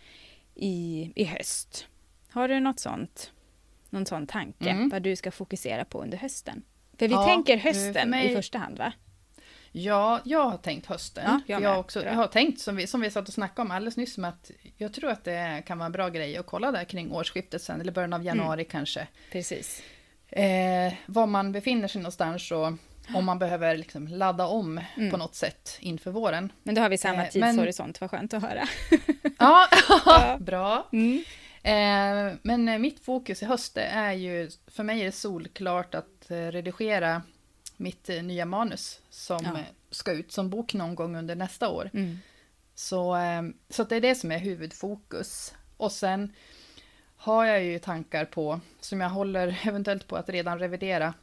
[0.54, 1.86] i, i höst?
[2.30, 3.32] Har du något sånt?
[3.90, 4.70] Någon sån tanke?
[4.70, 4.88] Mm.
[4.88, 6.62] Vad du ska fokusera på under hösten?
[6.98, 8.92] För vi Ja, tänker eh, för hösten mig- i första hand, va?
[9.78, 11.24] Ja, jag har tänkt hösten.
[11.26, 13.70] Ja, jag jag, också, jag har tänkt, som vi, som vi satt och snackade om
[13.70, 16.72] alldeles nyss, med att jag tror att det kan vara en bra grej att kolla
[16.72, 19.06] där kring årsskiftet sen, eller början av januari kanske.
[19.32, 19.82] Precis.
[20.28, 22.72] Eh, var man befinner sig någonstans och
[23.14, 26.52] om man behöver liksom ladda om på något sätt inför våren.
[26.62, 28.68] Men då har vi samma Eh, tidshorisont, vad skönt att höra.
[29.38, 29.68] Ja,
[30.40, 30.88] bra.
[30.92, 31.24] Mm.
[31.62, 36.36] Eh, men mitt fokus i höst är ju, för mig är det solklart att eh,
[36.36, 37.22] redigera
[37.76, 39.50] mitt eh, nya manus som Ja.
[39.58, 41.90] eh, ska ut som bok någon gång under nästa år.
[41.94, 42.18] Mm.
[42.74, 45.54] Så, eh, så det är det som är huvudfokus.
[45.76, 46.32] Och sen
[47.16, 51.14] har jag ju tankar på, som jag håller eventuellt på att redan revidera,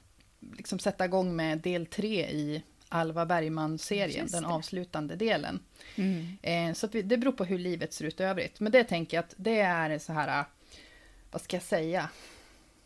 [0.58, 5.60] liksom sätta igång med del tre i Alva Bergman-serien, den avslutande delen.
[5.96, 6.38] Mm.
[6.42, 8.60] Eh, så vi, det beror på hur livet ser ut i övrigt.
[8.60, 10.46] Men det tänker jag att det är så här,
[11.32, 12.10] vad ska jag säga,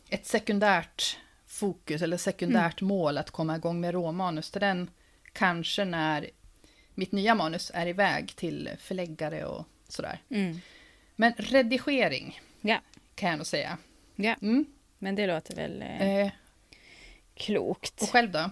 [0.08, 1.16] ett sekundärt
[1.58, 4.90] fokus eller sekundärt mål att komma igång med råmanus till den
[5.32, 6.30] kanske när
[6.94, 10.22] mitt nya manus är iväg till förläggare och sådär.
[10.30, 10.60] Mm.
[11.16, 12.78] Men redigering Ja.
[13.14, 13.78] kan jag nog säga.
[14.16, 14.66] ja, Mm.
[14.98, 16.30] men det låter väl eh, Eh,
[17.34, 18.02] klokt.
[18.02, 18.50] och själv då?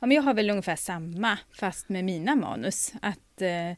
[0.00, 2.92] Ja, men jag har väl ungefär samma, fast med mina manus.
[3.02, 3.68] Att eh,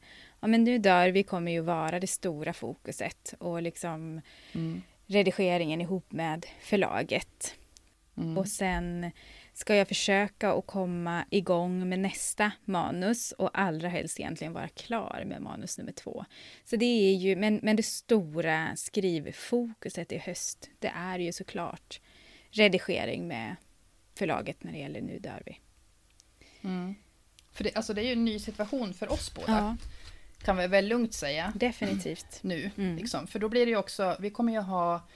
[0.41, 4.21] ja, men nu dör vi kommer ju vara det stora fokuset och liksom
[4.53, 4.83] Mm.
[5.07, 7.55] redigeringen ihop med förlaget.
[8.16, 8.38] Mm.
[8.38, 9.11] Och sen
[9.53, 15.25] ska jag försöka att komma igång med nästa manus och allra helst egentligen vara klar
[15.27, 16.25] med manus nummer två.
[16.64, 22.01] Så det är ju, men, men det stora skrivfokuset i höst, det är ju såklart
[22.51, 23.57] redigering med
[24.14, 25.59] förlaget när det gäller Nu dör vi.
[26.62, 26.94] Mm.
[27.53, 29.77] För det, alltså det är ju en ny situation för oss båda, Ja,
[30.44, 31.53] kan vi väl lugnt säga.
[31.57, 32.38] definitivt.
[32.42, 32.70] nu.
[32.77, 32.96] Mm.
[32.96, 33.27] Liksom.
[33.27, 35.09] För då blir det ju också, vi kommer ju ha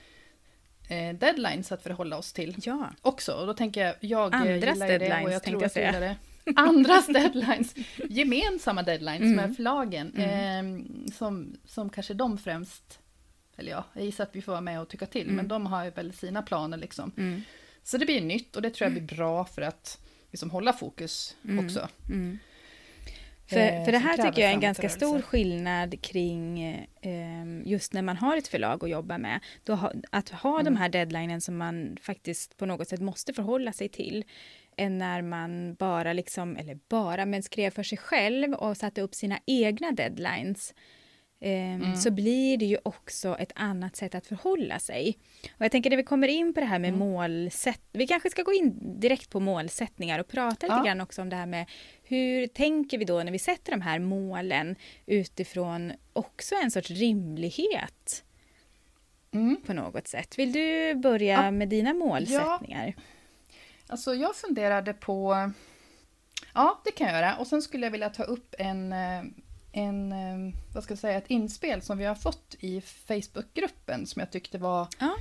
[0.88, 3.32] eh, deadlines att förhålla oss till Ja, också.
[3.32, 5.74] Och då tänker jag, jag Andras gillar ju det deadlines, och jag tror jag att
[5.74, 6.16] du gillar det.
[6.56, 7.74] Andras deadlines,
[8.10, 9.36] gemensamma deadlines Mm.
[9.36, 10.14] med förlagen.
[10.16, 10.62] Eh,
[11.12, 12.98] som, som kanske de främst,
[13.56, 15.84] eller ja, jag gissar att vi får vara med och tycka till, men de har
[15.84, 17.12] ju väl sina planer liksom.
[17.16, 17.42] mm.
[17.82, 19.98] Så det blir nytt och det tror jag blir bra för att
[20.30, 21.88] liksom hålla fokus också.
[23.46, 26.62] För, Eh, för det här tycker jag är en ganska stor skillnad kring
[27.02, 29.40] eh, just när man har ett förlag att jobba med.
[29.64, 30.64] Då ha, att ha Mm.
[30.64, 34.24] de här deadlinen som man faktiskt på något sätt måste förhålla sig till
[34.76, 39.14] än när man bara liksom, eller bara, men skrev för sig själv och satte upp
[39.14, 40.74] sina egna deadlines.
[41.40, 41.96] Eh, Mm.
[41.96, 45.18] Så blir det ju också ett annat sätt att förhålla sig.
[45.56, 47.00] Och jag tänker när vi kommer in på det här med Mm.
[47.00, 47.80] målsätt...
[47.92, 50.84] Vi kanske ska gå in direkt på målsättningar och prata lite Ja.
[50.84, 51.66] grann också om det här med
[52.14, 58.24] hur tänker vi då när vi sätter de här målen utifrån också en sorts rimlighet
[59.32, 59.56] Mm.
[59.66, 60.38] på något sätt.
[60.38, 61.50] Vill du börja Ja.
[61.50, 62.94] med dina målsättningar?
[63.86, 65.50] Alltså jag funderade på...
[66.54, 67.36] Ja, det kan jag göra.
[67.36, 69.22] Och sen skulle jag vilja ta upp en, eh,
[69.72, 74.20] en eh, vad ska jag säga, ett inspel som vi har fått i Facebookgruppen som
[74.20, 75.14] jag tyckte var Ja.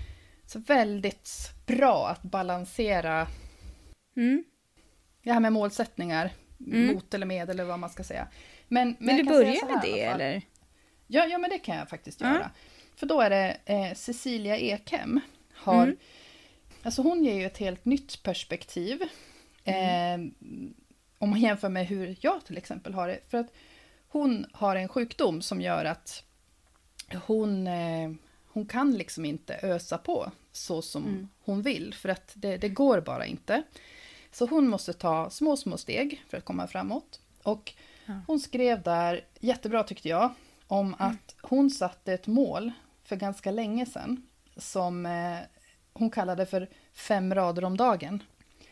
[0.45, 1.29] så väldigt
[1.65, 3.27] bra att balansera
[4.15, 4.43] Mm.
[5.23, 6.31] det här med målsättningar,
[6.67, 6.95] Mm.
[6.95, 8.27] mot eller med eller vad man ska säga.
[8.67, 10.41] Men, men jag du kan säga börja så med det eller?
[11.07, 12.33] Ja, ja, men det kan jag faktiskt Ja.
[12.33, 12.51] göra.
[12.95, 15.19] För då är det eh, Cecilia Ekhem.
[15.53, 15.97] Har, Mm.
[16.83, 19.03] Alltså hon ger ju ett helt nytt perspektiv.
[19.63, 20.21] Mm.
[20.21, 20.31] Eh,
[21.19, 23.19] om man jämför med hur jag till exempel har det.
[23.27, 23.53] För att
[24.07, 26.23] hon har en sjukdom som gör att
[27.25, 28.11] hon, eh,
[28.47, 31.29] hon kan liksom inte ösa på så som Mm.
[31.45, 31.93] hon vill.
[31.93, 33.63] För att det, det går bara inte.
[34.33, 37.19] Så hon måste ta små, små steg för att komma framåt.
[37.43, 37.73] Och
[38.27, 40.33] hon skrev där, jättebra tyckte jag,
[40.67, 42.71] om att hon satte ett mål
[43.03, 44.27] för ganska länge sedan
[44.57, 45.37] som eh,
[45.93, 48.23] hon kallade för fem rader om dagen.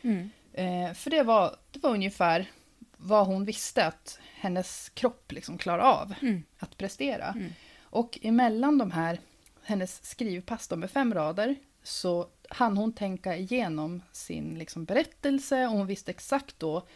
[0.01, 0.29] Mm.
[0.53, 2.49] Eh, för det var, det var ungefär
[2.97, 6.43] vad hon visste att hennes kropp liksom klarar av Mm.
[6.59, 7.27] att prestera.
[7.27, 7.53] Mm.
[7.81, 9.19] Och emellan de här,
[9.63, 15.87] hennes skrivpass med fem rader, så hann hon tänka igenom sin liksom berättelse och hon
[15.87, 16.87] visste exakt då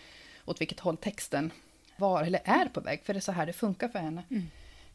[0.45, 1.51] åt vilket håll texten
[1.97, 4.23] var eller är på väg, för det är så här det funkar för henne.
[4.29, 4.43] Mm.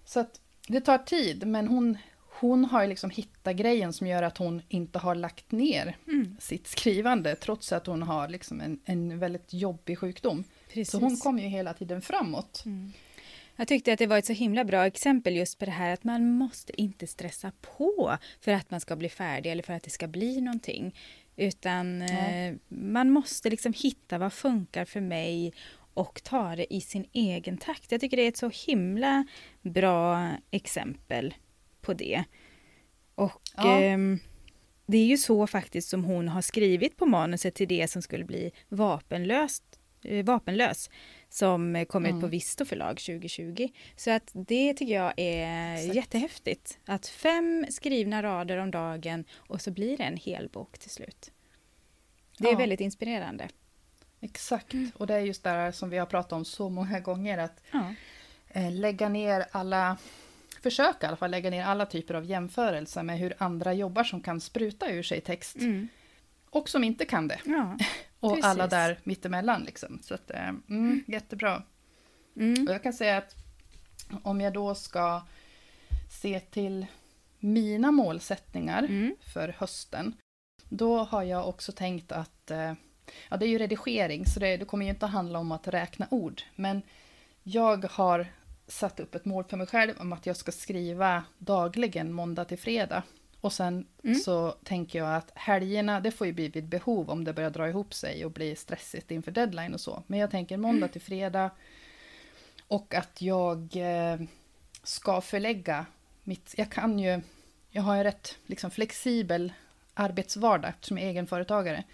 [0.05, 1.99] Så att det tar tid, men hon,
[2.41, 6.37] hon har liksom hittat grejen som gör att hon inte har lagt ner Mm.
[6.41, 10.45] sitt skrivande, trots att hon har liksom en, en väldigt jobbig sjukdom.
[10.69, 10.91] Precis.
[10.91, 12.63] Så hon kommer ju hela tiden framåt.
[12.67, 12.93] Mm.
[13.61, 16.05] Jag tyckte att det var ett så himla bra exempel just på det här att
[16.05, 19.91] man måste inte stressa på för att man ska bli färdig eller för att det
[19.91, 20.95] ska bli någonting.
[21.37, 25.53] Utan eh, man måste liksom hitta vad funkar för mig
[25.95, 27.93] och ta det i sin egen takt.
[27.93, 29.27] Jag tycker det är ett så himla
[29.63, 31.35] bra exempel
[31.81, 32.25] på det.
[33.15, 33.81] Och Ja.
[33.81, 34.19] ehm,
[34.87, 38.25] det är ju så faktiskt som hon har skrivit på manuset till det som skulle
[38.25, 39.65] bli vapenlöst,
[40.05, 40.91] eh, vapenlös
[41.31, 42.20] som eh, kom ut Mm.
[42.20, 43.68] på Visto förlag 2020.
[43.97, 45.95] Så att det tycker jag är Exakt.
[45.95, 46.78] jättehäftigt.
[46.87, 51.31] Att fem skrivna rader om dagen och så blir det en hel bok till slut.
[52.39, 52.59] Det är Ja.
[52.59, 53.49] väldigt inspirerande.
[54.20, 57.39] Exakt, och det är just det här som vi har pratat om så många gånger,
[57.39, 57.95] att Ja.
[58.49, 59.97] eh, lägga ner alla,
[60.62, 64.20] försöka i alla fall lägga ner alla typer av jämförelser med hur andra jobbar som
[64.20, 65.89] kan spruta ur sig text Mm.
[66.51, 67.41] och som inte kan det.
[67.45, 67.78] Ja.
[68.21, 68.45] Och Precis.
[68.45, 69.99] alla där mittemellan liksom.
[70.03, 71.62] Så att, eh, mm, jättebra.
[72.37, 72.66] Mm.
[72.68, 73.35] Och jag kan säga att
[74.23, 75.23] om jag då ska
[76.11, 76.87] se till
[77.39, 79.14] mina målsättningar Mm.
[79.21, 80.14] för hösten,
[80.68, 82.73] då har jag också tänkt att, eh,
[83.29, 85.68] ja det är ju redigering, så det, det kommer ju inte att handla om att
[85.68, 86.83] räkna ord, men
[87.43, 88.27] jag har
[88.66, 92.59] satt upp ett mål för mig själv om att jag ska skriva dagligen måndag till
[92.59, 93.03] fredag.
[93.41, 94.18] Och sen Mm.
[94.18, 97.68] så tänker jag att helgerna, det får ju bli vid behov om det börjar dra
[97.68, 100.03] ihop sig och bli stressigt inför deadline och så.
[100.07, 101.51] Men jag tänker måndag till fredag
[102.68, 104.20] och att jag eh,
[104.82, 105.86] ska förlägga
[106.24, 106.55] mitt...
[106.57, 107.20] Jag kan ju...
[107.70, 109.53] Jag har en rätt liksom, flexibel
[109.95, 111.84] arbetsvardag som är egenföretagare.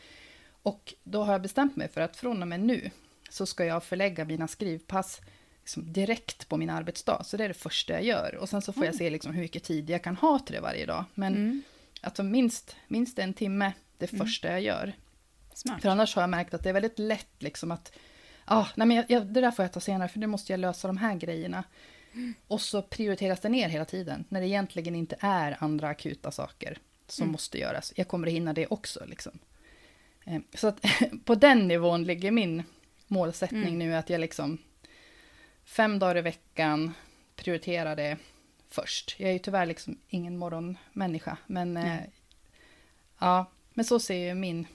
[0.62, 2.90] Och då har jag bestämt mig för att från och med nu
[3.30, 5.20] så ska jag förlägga mina skrivpass
[5.66, 7.22] liksom, direkt på min arbetsdag.
[7.24, 8.34] Så det är det första jag gör.
[8.34, 10.60] Och sen så får jag se liksom, hur mycket tid jag kan ha till det
[10.60, 11.04] varje dag.
[11.14, 11.62] Men Mm.
[12.00, 14.92] alltså, minst, minst en timme det första jag gör.
[15.54, 15.82] Smart.
[15.82, 17.92] För annars har jag märkt att det är väldigt lätt liksom att
[18.44, 20.60] ah, nej men jag, jag, det där får jag ta senare för nu måste jag
[20.60, 21.64] lösa de här grejerna.
[22.46, 26.78] Och så prioriteras det ner hela tiden när det egentligen inte är andra akuta saker
[27.08, 27.32] som Mm.
[27.32, 27.92] måste göras.
[27.96, 29.04] Jag kommer att hinna det också.
[29.06, 29.38] Liksom.
[30.24, 30.80] Eh, Så att
[31.24, 32.62] på den nivån ligger min
[33.06, 33.78] målsättning Mm.
[33.78, 34.58] nu att jag liksom
[35.66, 36.94] fem dagar i veckan
[37.36, 38.16] prioriterar det
[38.70, 39.16] först.
[39.18, 42.10] Jag är ju tyvärr liksom ingen morgonmänniska, men eh, Nej.
[43.20, 44.66] ja, men så ser ju min,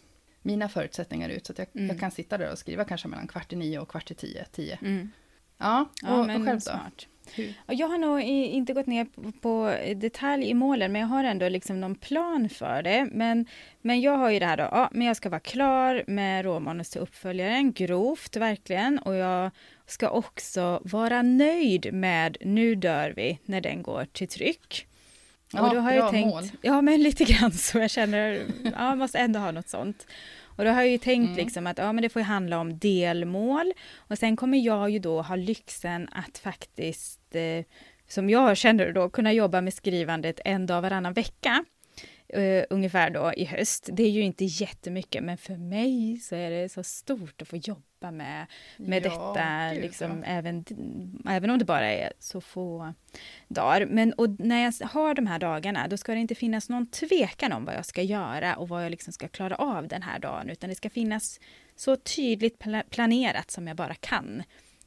[0.42, 1.46] mina förutsättningar ut.
[1.46, 1.88] Så att jag, Mm.
[1.88, 4.46] jag kan sitta där och skriva kanske mellan kvart i nio och kvart i tio.
[4.52, 4.80] tio.
[4.82, 5.12] Mm.
[5.58, 6.62] Ja, Ja, och, men och själv då?
[6.62, 7.08] smart.
[7.36, 7.54] Hur?
[7.68, 11.50] Jag har nog inte gått ner på- på detalj i målen, men jag har ändå
[11.50, 13.08] liksom någon plan för det.
[13.12, 13.46] Men,
[13.82, 16.90] men jag har ju det här då, ja, men jag ska vara klar med råmanus
[16.90, 19.00] till uppföljaren, grovt verkligen.
[19.00, 19.52] Och jag
[19.92, 24.88] ska också vara nöjd med Nu dör vi, när den går till tryck.
[25.54, 26.44] Ja, och då har bra jag tänkt, mål.
[26.62, 27.78] Ja, men lite grann så.
[27.78, 30.08] Jag känner, ja, jag måste ändå ha något sånt.
[30.58, 31.38] Och då har jag ju tänkt Mm.
[31.38, 33.74] liksom att ja, men det får ju handla om delmål.
[33.98, 37.66] Och sen kommer jag ju då ha lyxen att faktiskt, eh,
[38.08, 41.66] som jag känner då, kunna jobba med skrivandet en dag varannan vecka.
[42.34, 43.90] Eh, ungefär då i höst.
[43.94, 47.58] Det är ju inte jättemycket, men för mig så är det så stort att få
[47.58, 48.46] jobba med,
[48.78, 50.32] med Ja, detta, gud, liksom, ja.
[50.32, 50.66] även,
[51.30, 52.94] även om det bara är så få
[53.48, 53.86] dagar.
[53.86, 57.52] Men och när jag har de här dagarna, då ska det inte finnas någon tvekan
[57.54, 60.50] om vad jag ska göra och vad jag liksom ska klara av den här dagen,
[60.50, 61.40] utan det ska finnas
[61.76, 64.44] så tydligt pla- planerat som jag bara kan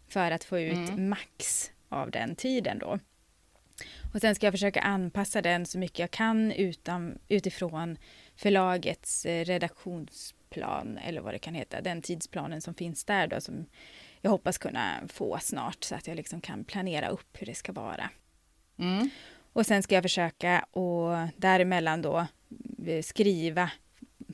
[0.09, 1.09] för att få ut Mm.
[1.09, 2.99] max av den tiden då.
[4.15, 7.99] Och sen ska jag försöka anpassa den så mycket jag kan utan, utifrån
[8.37, 13.67] förlagets eh, redaktionsplan, eller vad det kan heta, den tidsplanen som finns där då, som
[14.21, 17.73] jag hoppas kunna få snart, så att jag liksom kan planera upp hur det ska
[17.73, 18.11] vara.
[18.79, 19.11] Mm.
[19.53, 22.27] Och sen ska jag försöka och däremellan då
[22.87, 23.71] eh, skriva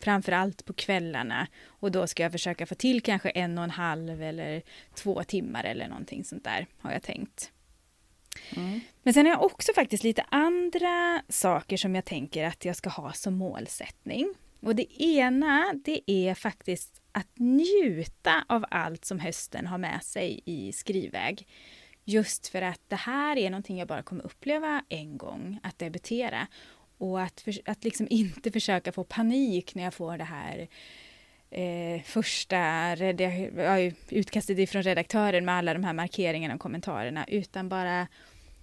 [0.00, 3.70] framför allt på kvällarna och då ska jag försöka få till kanske en och en
[3.70, 4.62] halv eller
[4.94, 7.52] två timmar eller någonting sånt där har jag tänkt.
[8.56, 8.80] Mm.
[9.02, 12.90] Men sen har jag också faktiskt lite andra saker som jag tänker att jag ska
[12.90, 14.34] ha som målsättning.
[14.60, 20.40] Och det ena, det är faktiskt att njuta av allt som hösten har med sig
[20.44, 21.46] i skrivväg.
[22.04, 26.46] Just för att det här är någonting jag bara kommer uppleva en gång, att debutera.
[26.98, 30.68] Och att, för, att liksom inte försöka få panik när jag får det här
[31.50, 32.94] eh, första
[34.08, 38.06] utkastet ifrån redaktören med alla de här markeringarna och kommentarerna, utan bara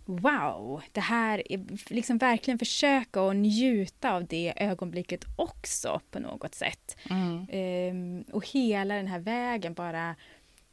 [0.06, 6.56] wow, det här är liksom verkligen försöka att njuta av det ögonblicket också på något
[6.56, 6.98] sätt.
[7.10, 7.48] Mm.
[7.92, 10.16] Um, och hela den här vägen bara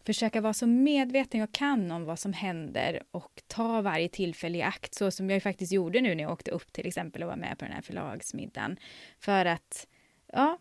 [0.07, 4.63] försöka vara så medveten jag kan om vad som händer och ta varje tillfälle i
[4.63, 7.37] akt, så som jag faktiskt gjorde nu när jag åkte upp till exempel och var
[7.37, 8.77] med på den här förlagsmiddagen.
[9.19, 9.87] För att,
[10.33, 10.59] ja,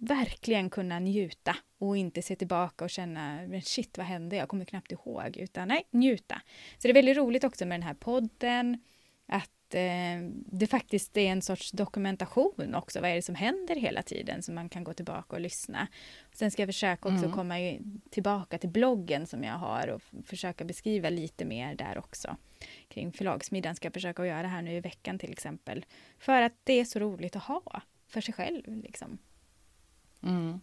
[0.00, 4.64] verkligen kunna njuta och inte se tillbaka och känna men shit vad hände, jag kommer
[4.64, 6.42] knappt ihåg, utan nej, njuta.
[6.78, 8.78] Så det är väldigt roligt också med den här podden,
[9.26, 14.02] att eh, det faktiskt är en sorts dokumentation också, vad är det som händer hela
[14.02, 15.88] tiden, så man kan gå tillbaka och lyssna.
[16.32, 17.32] Sen ska jag försöka också mm.
[17.32, 17.54] komma
[18.10, 22.36] tillbaka till bloggen som jag har och försöka beskriva lite mer där också.
[22.88, 25.84] Kring förlagsmiddagen ska jag försöka göra här nu i veckan till exempel.
[26.18, 28.76] För att det är så roligt att ha för sig själv.
[28.82, 29.18] Liksom.
[30.22, 30.60] Mm.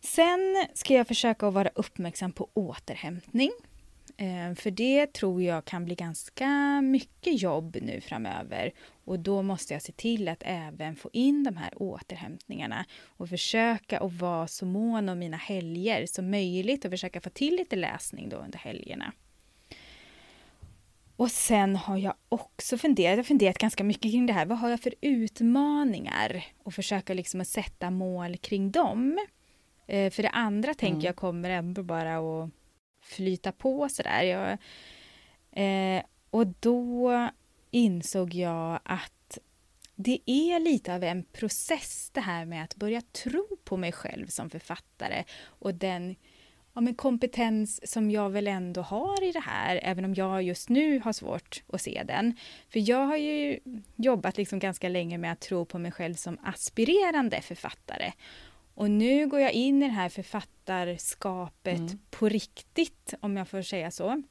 [0.00, 3.50] Sen ska jag försöka att vara uppmärksam på återhämtning.
[4.16, 8.72] Eh, för det tror jag kan bli ganska mycket jobb nu framöver.
[9.04, 14.00] Och då måste jag se till att även få in de här återhämtningarna och försöka
[14.00, 18.28] att vara så mån om mina helger som möjligt och försöka få till lite läsning
[18.28, 19.12] då under helgerna.
[21.22, 24.46] Och sen har jag också funderat, jag har funderat ganska mycket kring det här.
[24.46, 26.44] Vad har jag för utmaningar?
[26.62, 29.18] Och försöka liksom att sätta mål kring dem.
[29.86, 31.06] Eh, för det andra tänker mm.
[31.06, 32.50] jag kommer ändå bara att
[33.02, 34.22] flyta på sådär.
[34.22, 34.58] Jag,
[35.52, 37.28] eh, och då
[37.70, 39.38] insåg jag att
[39.94, 44.26] det är lite av en process det här med att börja tro på mig själv
[44.26, 46.16] som författare och den
[46.74, 50.68] ja, men kompetens som jag väl ändå har i det här, även om jag just
[50.68, 52.36] nu har svårt att se den.
[52.68, 53.58] För jag har ju
[53.96, 58.12] jobbat liksom ganska länge med att tro på mig själv som aspirerande författare.
[58.74, 61.98] Och nu går jag in i det här författarskapet mm.
[62.10, 64.22] på riktigt, om jag får säga så.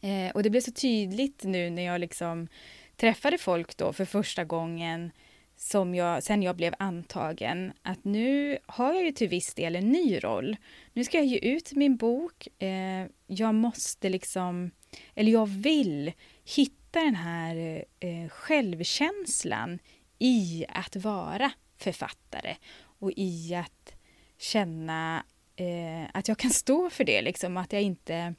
[0.00, 2.48] Eh, och det blev så tydligt nu när jag liksom
[2.96, 5.10] träffade folk då för första gången
[5.56, 9.88] som jag, sen jag blev antagen, att nu har jag ju till viss del en
[9.88, 10.56] ny roll.
[10.92, 12.62] Nu ska jag ge ut min bok.
[12.62, 14.70] Eh, jag måste liksom,
[15.14, 16.12] eller jag vill
[16.56, 19.78] hitta den här eh, självkänslan
[20.18, 22.56] i att vara författare
[22.98, 23.94] och i att
[24.38, 25.24] känna
[25.56, 28.34] eh, att jag kan stå för det, liksom att jag inte,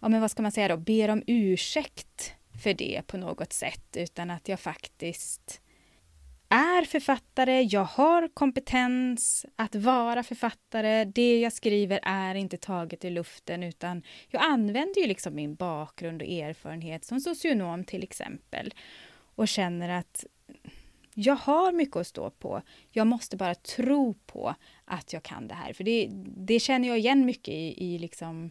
[0.00, 3.96] ja men vad ska man säga då, ber om ursäkt för det på något sätt,
[3.96, 5.60] utan att jag faktiskt
[6.48, 11.04] är författare, jag har kompetens att vara författare.
[11.04, 16.22] Det jag skriver är inte taget i luften utan jag använder ju liksom min bakgrund
[16.22, 18.74] och erfarenhet som socionom till exempel
[19.34, 20.24] och känner att
[21.14, 22.62] jag har mycket att stå på.
[22.90, 25.72] Jag måste bara tro på att jag kan det här.
[25.72, 28.50] För det, det känner jag igen mycket i, i liksom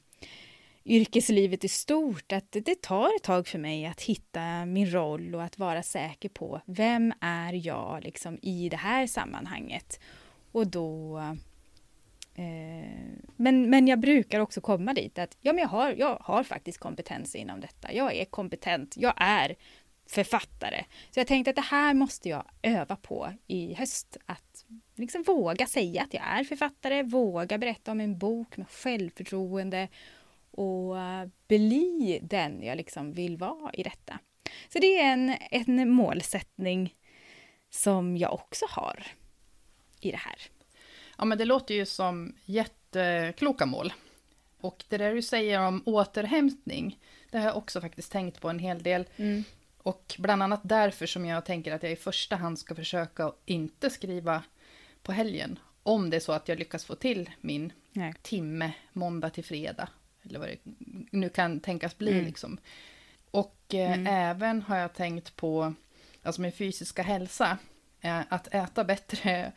[0.88, 5.44] yrkeslivet i stort, att det tar ett tag för mig att hitta min roll och
[5.44, 10.00] att vara säker på vem är jag liksom i det här sammanhanget.
[10.52, 11.18] Och då...
[12.36, 16.44] Eh, men, men jag brukar också komma dit att ja, men jag, har, jag har
[16.44, 17.94] faktiskt kompetens inom detta.
[17.94, 19.56] Jag är kompetent, jag är
[20.10, 20.84] författare.
[21.12, 24.18] Så jag tänkte att det här måste jag öva på i höst.
[24.26, 24.66] Att
[24.96, 29.88] liksom våga säga att jag är författare, våga berätta om en bok med självförtroende
[30.58, 34.20] och eh, bli den jag liksom vill vara i detta.
[34.74, 36.96] Så det är en, en målsättning
[37.70, 39.04] som jag också har
[40.02, 40.42] i det här.
[41.18, 43.94] Ja, men det låter ju som jättekloka mål.
[44.62, 47.00] Och det där du säger om återhämtning,
[47.32, 49.06] det har jag också faktiskt tänkt på en hel del.
[49.18, 49.44] Mm.
[49.78, 53.90] Och bland annat därför som jag tänker att jag i första hand ska försöka inte
[53.90, 54.44] skriva
[55.02, 55.60] på helgen.
[55.84, 58.14] Om det är så att jag lyckas få till min Nej.
[58.22, 59.90] timme måndag till fredag
[60.30, 60.60] eller vad det
[61.12, 62.12] nu kan tänkas bli.
[62.12, 62.26] Mm.
[62.26, 62.58] Liksom.
[63.32, 64.08] Och eh, mm.
[64.08, 65.74] även har jag tänkt på
[66.24, 67.58] alltså min fysiska hälsa.
[68.02, 69.52] Eh, att äta bättre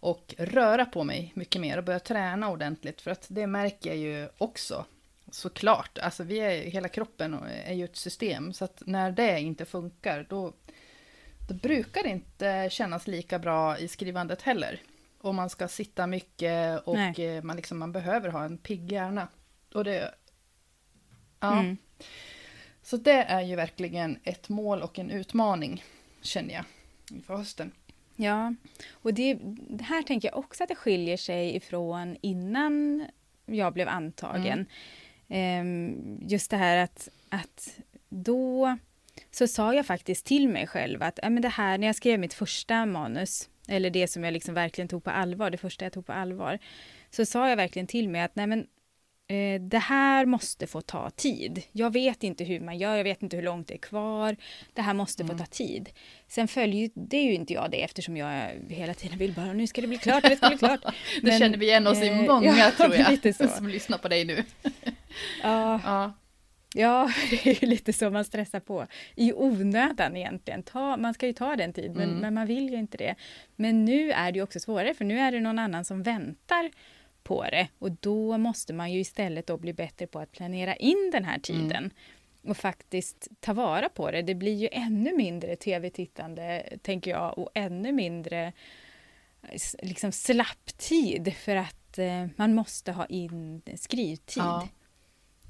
[0.00, 3.00] och röra på mig mycket mer och börja träna ordentligt.
[3.00, 4.84] För att det märker jag ju också
[5.30, 5.98] såklart.
[5.98, 8.52] Alltså vi är, hela kroppen är ju ett system.
[8.52, 10.52] Så att när det inte funkar då,
[11.48, 14.80] då brukar det inte kännas lika bra i skrivandet heller.
[15.20, 19.28] Och man ska sitta mycket och eh, man, liksom, man behöver ha en pigg hjärna.
[19.74, 20.14] Och det...
[21.40, 21.60] Ja.
[21.60, 21.76] Mm.
[22.82, 25.84] Så det är ju verkligen ett mål och en utmaning,
[26.22, 26.64] känner jag,
[27.10, 27.72] inför hösten.
[28.16, 28.54] Ja,
[28.92, 29.38] och det,
[29.80, 33.06] här tänker jag också att det skiljer sig ifrån innan
[33.46, 34.66] jag blev antagen.
[35.28, 38.78] Ehm, just det här att, att då
[39.30, 42.20] så sa jag faktiskt till mig själv att äh, men det här, när jag skrev
[42.20, 45.92] mitt första manus, eller det som jag liksom verkligen tog på allvar, det första jag
[45.92, 46.58] tog på allvar,
[47.10, 48.66] så sa jag verkligen till mig att nej men
[49.28, 51.62] eh, det här måste få ta tid.
[51.72, 54.36] Jag vet inte hur man gör, jag vet inte hur långt det är kvar.
[54.72, 55.88] Det här måste få ta tid.
[56.28, 59.80] Sen följer det ju inte jag det eftersom jag hela tiden vill bara nu ska
[59.80, 60.80] det bli klart, det ska bli klart.
[61.22, 63.48] Det Men, känner vi igen oss i eh, många ja, tror jag, lite så.
[63.48, 64.44] som lyssnar på dig nu.
[65.42, 66.12] Ja, Ja.
[66.74, 68.86] Ja, det är ju lite så man stressar på.
[69.16, 70.62] I onödan egentligen.
[70.62, 72.20] Ta, man ska ju ta den tid, men, Mm.
[72.20, 73.14] men man vill ju inte det.
[73.56, 76.70] Men nu är det ju också svårare, för nu är det någon annan som väntar
[77.28, 77.68] på det.
[77.78, 81.38] Och då måste man ju istället då bli bättre på att planera in den här
[81.38, 81.90] tiden.
[82.42, 84.22] Och faktiskt ta vara på det.
[84.22, 88.52] Det blir ju ännu mindre tv-tittande, tänker jag, och ännu mindre
[89.82, 94.42] liksom slapptid för att eh, man måste ha in skrivtid.
[94.42, 94.68] Ja.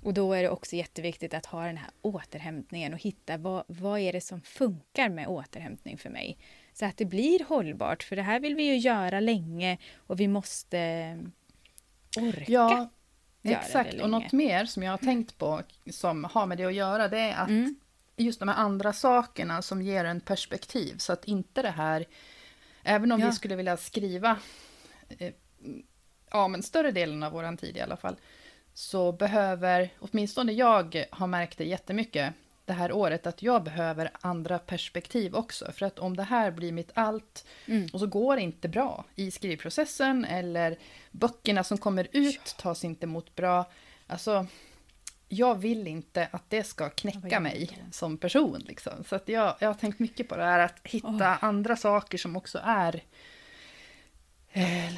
[0.03, 4.01] Och då är det också jätteviktigt att ha den här återhämtningen och hitta vad, vad
[4.01, 6.39] är det som funkar med återhämtning för mig.
[6.72, 10.29] Så att det blir hållbart, för det här vill vi ju göra länge och vi
[10.29, 11.18] måste
[12.23, 12.45] orka.
[12.53, 12.89] Ja,
[13.43, 13.93] göra exakt.
[13.93, 17.09] det Och något mer som jag har tänkt på som har med det att göra,
[17.09, 17.75] det är att Mm.
[18.16, 20.95] just de här andra sakerna som ger en perspektiv.
[20.99, 22.05] Så att inte det här,
[22.83, 23.27] även om Ja.
[23.27, 24.37] vi skulle vilja skriva
[25.19, 25.33] eh,
[26.31, 28.16] ja, men större delen av våran tid i alla fall,
[28.75, 32.35] så behöver, åtminstone jag har märkt det jättemycket
[32.69, 35.73] det här året, att jag behöver andra perspektiv också.
[35.73, 37.89] För att om det här blir mitt allt, Mm.
[37.93, 40.79] och så går det inte bra i skrivprocessen, eller
[41.11, 43.71] böckerna som kommer ut tas inte emot bra.
[44.07, 44.47] Alltså,
[45.29, 48.64] jag vill inte att det ska knäcka mig som person.
[48.69, 49.05] Liksom.
[49.05, 52.37] Så att jag, jag har tänkt mycket på det här, att hitta andra saker som
[52.37, 53.03] också är
[54.53, 54.93] eh,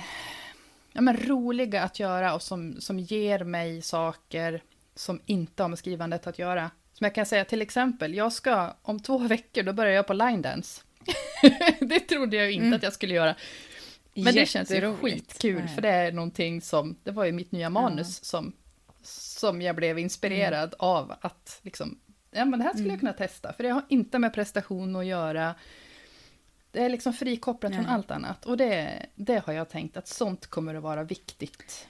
[0.93, 4.63] ja, men roliga att göra och som, som ger mig saker
[4.95, 6.71] som inte har med skrivandet att göra.
[7.01, 10.13] Som jag kan säga till exempel, jag ska om två veckor, då börjar jag på
[10.13, 10.83] line dance.
[11.81, 12.77] det trodde jag inte Mm.
[12.77, 13.35] att jag skulle göra.
[14.15, 17.71] Men det känns ju skitkul, för det är någonting som, det var ju mitt nya
[17.71, 18.53] manus som,
[19.03, 21.99] som jag blev inspirerad av att liksom,
[22.31, 25.07] ja men det här skulle jag kunna testa, för det har inte med prestation att
[25.07, 25.55] göra.
[26.71, 27.93] Det är liksom frikopplat från Nej.
[27.95, 31.87] allt annat och det, det har jag tänkt att sånt kommer att vara viktigt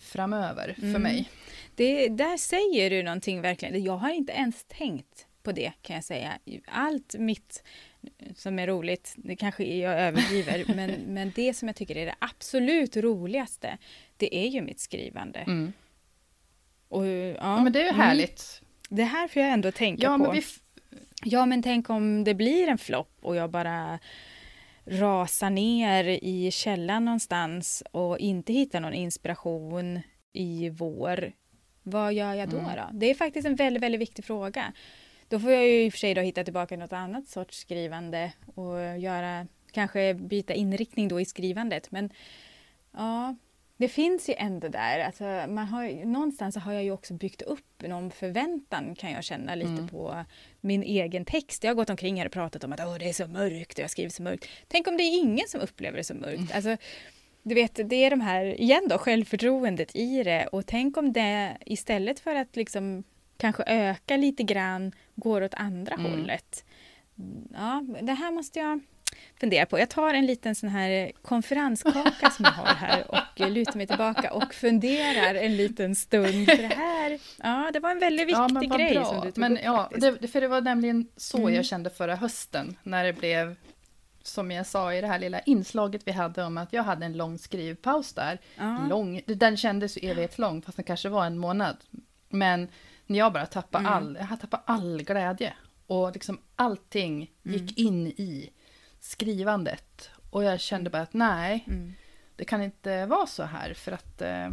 [0.00, 1.02] framöver för Mm.
[1.02, 1.30] mig.
[1.74, 3.82] Det, där säger du någonting verkligen.
[3.84, 6.32] Jag har inte ens tänkt på det kan jag säga.
[6.66, 7.62] Allt mitt
[8.34, 12.14] som är roligt, det kanske jag överdriver, men, men det som jag tycker är det
[12.18, 13.78] absolut roligaste,
[14.16, 15.38] det är ju mitt skrivande.
[15.38, 15.72] Mm.
[16.88, 18.00] Och, ja, Ja, men det är ju mm.
[18.00, 18.60] härligt.
[18.88, 20.18] Det här får jag ändå tänka Ja, på.
[20.18, 20.42] men vi,
[21.26, 23.98] Ja, men tänk om det blir en flopp och jag bara
[24.86, 30.00] rasar ner i källan någonstans och inte hittar någon inspiration
[30.32, 31.32] i vår.
[31.82, 32.58] Vad gör jag då?
[32.58, 32.76] Mm.
[32.76, 32.88] då?
[32.92, 34.72] Det är faktiskt en väldigt, väldigt viktig fråga.
[35.28, 38.32] Då får jag ju i och för sig då hitta tillbaka något annat sorts skrivande
[38.54, 41.90] och göra, kanske byta inriktning då i skrivandet.
[41.90, 42.10] Men
[42.92, 43.36] ja,
[43.84, 44.98] det finns ju ändå där.
[44.98, 49.24] Alltså, man har, någonstans så har jag ju också byggt upp någon förväntan kan jag
[49.24, 49.88] känna lite Mm.
[49.88, 50.24] på
[50.60, 51.64] min egen text.
[51.64, 53.82] Jag har gått omkring här och pratat om att Åh, det är så mörkt och
[53.82, 54.48] jag skriver så mörkt.
[54.68, 56.38] Tänk om det är ingen som upplever det så mörkt.
[56.38, 56.48] Mm.
[56.54, 56.76] Alltså,
[57.42, 60.46] du vet, det är de här, igen då, självförtroendet i det.
[60.46, 63.04] Och tänk om det istället för att liksom
[63.36, 66.10] kanske öka lite grann går åt andra Mm.
[66.12, 66.64] hållet.
[67.54, 68.80] Ja, det här måste jag
[69.40, 69.78] fundera på.
[69.78, 74.32] Jag tar en liten sån här konferenskaka som jag har här och lutar mig tillbaka
[74.32, 76.46] och funderar en liten stund.
[76.50, 79.04] För det här, ja, det var en väldigt viktig ja, grej bra.
[79.04, 81.54] som du tog men, upp ja, det, För det var nämligen så Mm.
[81.54, 83.56] jag kände förra hösten, när det blev,
[84.22, 87.16] som jag sa i det här lilla inslaget vi hade om att jag hade en
[87.16, 88.38] lång skrivpaus där.
[88.56, 88.86] Ja.
[88.90, 91.76] Lång, den kändes ju evighetslång, fast den kanske var en månad.
[92.28, 92.68] Men
[93.06, 93.92] när jag bara tappade Mm.
[93.94, 95.52] all, jag tappade all glädje.
[95.86, 97.56] Och liksom allting Mm.
[97.58, 98.50] gick in i
[99.04, 100.10] skrivandet.
[100.30, 101.94] Och jag kände bara att nej, Mm.
[102.36, 104.22] det kan inte vara så här för att...
[104.22, 104.50] Eh,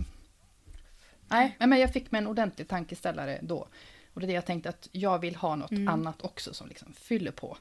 [1.27, 3.67] nej, men jag fick mig en ordentlig tankeställare då.
[4.13, 5.87] Och det är det jag tänkte att jag vill ha något Mm.
[5.87, 7.57] annat också som liksom fyller på.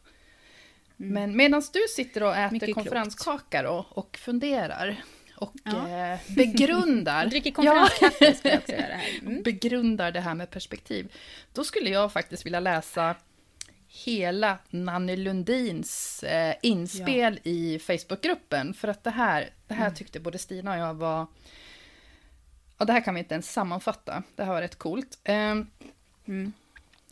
[1.00, 1.12] Mm.
[1.14, 4.96] Men medan du sitter och äter Mycket konferenskaka då, och funderar
[5.36, 5.88] och Ja.
[5.88, 7.26] eh, begrundar.
[7.30, 9.18] Dricker konferenskaffe ska jag också göra här.
[9.22, 9.42] Mm.
[9.42, 11.12] begrundar det här med perspektiv.
[11.52, 13.14] Då skulle jag faktiskt vilja läsa
[13.92, 18.74] hela Nanny Lundins eh, inspel i Facebookgruppen.
[18.74, 19.82] För att det här, det Mm.
[19.82, 21.26] här tyckte både Stina och jag var...
[22.76, 24.22] Och det här kan vi inte ens sammanfatta.
[24.36, 25.18] Det här var rätt coolt.
[25.24, 25.66] Ehm,
[26.26, 26.52] Mm.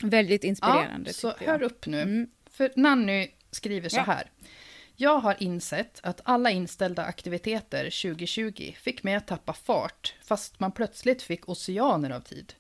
[0.02, 1.46] Väldigt inspirerande ja, så jag.
[1.46, 2.00] hör upp nu.
[2.02, 2.30] Mm.
[2.50, 4.02] För Nanny skriver så Ja.
[4.02, 4.30] här.
[4.96, 10.72] Jag har insett att alla inställda aktiviteter 2020 fick mig att tappa fart, fast man
[10.72, 12.54] plötsligt fick oceaner av tid.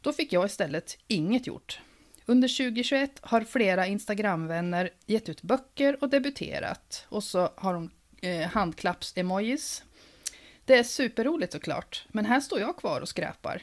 [0.00, 1.80] Då fick jag istället inget gjort.
[2.26, 7.06] Under 2021 har flera Instagramvänner gett ut böcker och debuterat.
[7.08, 9.82] Och så har de eh, handklapps-emojis.
[10.64, 13.62] Det är superroligt såklart, men här står jag kvar och skräpar.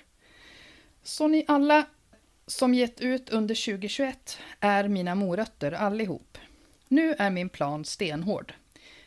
[1.03, 1.85] Så ni alla
[2.47, 6.37] som gett ut under 2021 är mina morötter allihop.
[6.87, 8.53] Nu är min plan stenhård.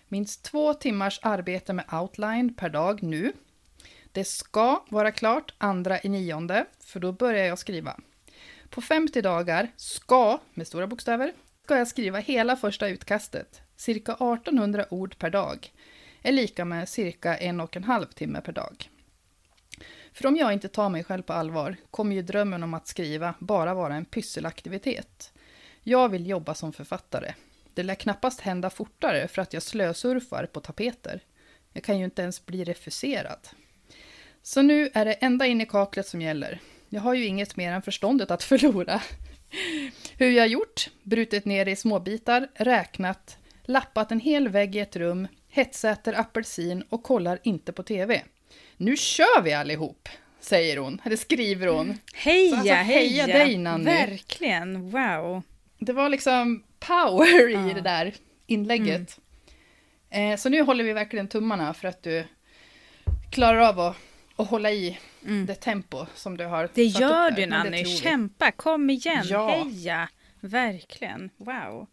[0.09, 3.33] Minst två timmars arbete med outline per dag nu.
[4.13, 8.01] Det ska vara klart andra i nionde, för då börjar jag skriva.
[8.75, 11.33] På 50 dagar ska, med stora bokstäver,
[11.65, 15.73] ska jag skriva hela första utkastet, cirka 1800 ord per dag,
[16.23, 18.91] är lika med cirka en och en halv timme per dag.
[20.13, 23.35] För om jag inte tar mig själv på allvar kommer ju drömmen om att skriva
[23.39, 25.33] bara vara en pysselaktivitet.
[25.83, 27.35] Jag vill jobba som författare.
[27.75, 31.21] Det lär knappast hända fortare för att jag slösurfar på tapeter.
[31.73, 33.49] Jag kan ju inte ens bli refuserad.
[34.43, 36.61] Så nu är det ända in i kaklet som gäller.
[36.95, 39.03] Jag har ju inget mer än förståndet att förlora.
[40.19, 40.91] Hur jag gjort?
[41.03, 46.85] Brutit ner det i småbitar, räknat, lappat en hel vägg i ett rum, hetsäter apelsin
[46.89, 48.23] och kollar inte på TV.
[48.77, 50.09] Nu kör vi allihop,
[50.41, 51.99] säger hon, eller skriver hon.
[52.15, 53.39] Heja, alltså, heja heja!
[53.39, 53.85] dig, Nanny.
[53.85, 55.43] Verkligen, wow!
[55.79, 57.75] Det var liksom power i Ja.
[57.75, 58.15] det där
[58.47, 59.19] inlägget.
[60.11, 62.25] Eh, så nu håller vi verkligen tummarna för att du
[63.31, 63.97] klarar av att,
[64.37, 64.99] att hålla i
[65.47, 66.71] det tempo som du har Mm.
[66.75, 69.49] Det gör du Nanny, kämpa, kom igen, Ja.
[69.51, 70.09] heja!
[70.41, 71.87] Verkligen, wow!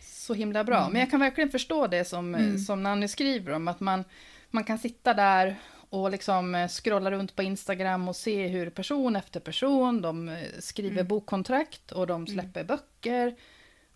[0.00, 0.78] Så himla bra.
[0.80, 0.92] Mm.
[0.92, 4.04] Men jag kan verkligen förstå det som, som Nanny skriver om, att man,
[4.50, 5.56] man kan sitta där
[5.90, 10.38] och liksom eh, scrolla runt på Instagram och se hur person efter person, de eh,
[10.58, 11.06] skriver Mm.
[11.08, 13.36] bokkontrakt och de släpper böcker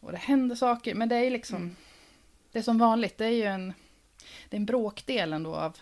[0.00, 0.94] och det händer saker.
[0.94, 1.76] Men det är liksom, Mm.
[2.52, 3.72] det är som vanligt, det är ju en,
[4.48, 5.76] det är en bråkdel ändå av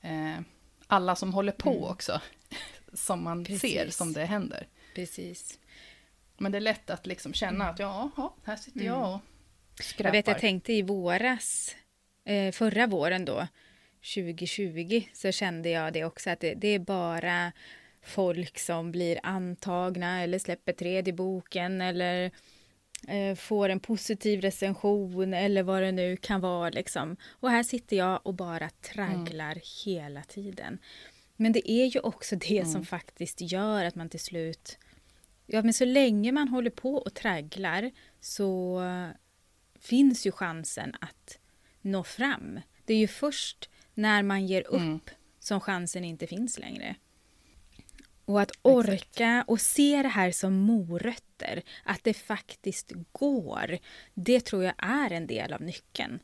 [0.00, 0.40] eh,
[0.86, 2.20] alla som håller på också,
[2.92, 3.60] som man ser Mm.
[3.60, 3.96] Precis.
[3.96, 4.66] som det händer.
[4.94, 5.58] Precis.
[6.38, 8.10] Men det är lätt att liksom känna att ja,
[8.44, 9.20] här sitter jag och
[9.82, 10.04] skräpar.
[10.04, 10.06] Mm.
[10.06, 11.76] Jag vet, jag tänkte i våras,
[12.24, 13.46] eh, förra våren då,
[14.14, 17.52] 2020, så kände jag det också att det, det är bara
[18.02, 22.30] folk som blir antagna eller släpper tredje boken eller
[23.36, 26.70] får en positiv recension eller vad det nu kan vara.
[26.70, 27.16] Liksom.
[27.30, 30.78] Och här sitter jag och bara tragglar hela tiden.
[31.36, 34.78] Men det är ju också det som faktiskt gör att man till slut...
[35.46, 37.90] Ja, men så länge man håller på och tragglar
[38.20, 38.80] så
[39.80, 41.38] finns ju chansen att
[41.80, 42.60] nå fram.
[42.84, 45.00] Det är ju först när man ger upp Mm.
[45.38, 46.96] som chansen inte finns längre.
[48.24, 53.78] Och att orka och se det här som morötter, att det faktiskt går,
[54.14, 56.20] det tror jag är en del av nyckeln.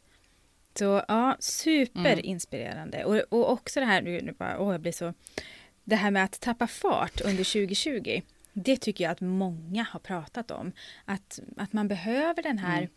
[0.75, 3.05] Så ja, superinspirerande.
[3.05, 5.15] Och, och också det här, nu, bara, åh, jag blir så...
[5.85, 8.21] Det här med att tappa fart under 2020,
[8.53, 10.73] det tycker jag att många har pratat om.
[11.05, 12.89] Att, att man behöver den här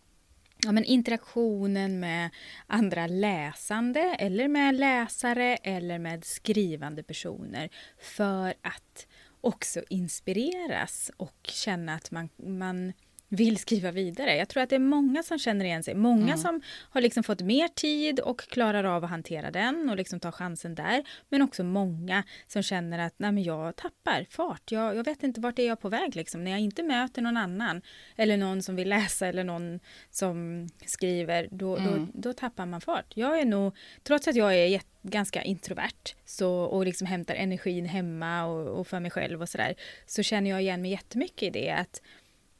[0.64, 2.30] ja, men interaktionen med
[2.66, 9.06] andra läsande eller med läsare eller med skrivande personer för att
[9.40, 12.92] också inspireras och känna att man, man
[13.28, 14.36] vill skriva vidare.
[14.36, 15.94] Jag tror att det är många som känner igen sig.
[15.94, 16.60] Många som
[16.90, 20.74] har liksom fått mer tid och klarar av att hantera den och liksom ta chansen
[20.74, 21.04] där.
[21.28, 24.72] Men också många som känner att Nej, men jag tappar fart.
[24.72, 26.44] Jag, jag vet inte vart är jag på väg liksom.
[26.44, 27.82] När jag inte möter någon annan
[28.16, 33.12] eller någon som vill läsa eller någon som skriver, då, då, då tappar man fart.
[33.14, 37.86] Jag är nog, trots att jag är jätte ganska introvert så, och liksom hämtar energin
[37.86, 39.74] hemma och, och för mig själv och sådär
[40.06, 42.02] så känner jag igen mig jättemycket i det att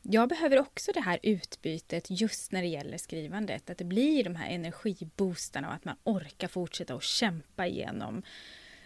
[0.06, 3.70] jag behöver också det här utbytet just när det gäller skrivandet.
[3.70, 8.22] Att det blir de här energiboostarna och att man orkar fortsätta och kämpa igenom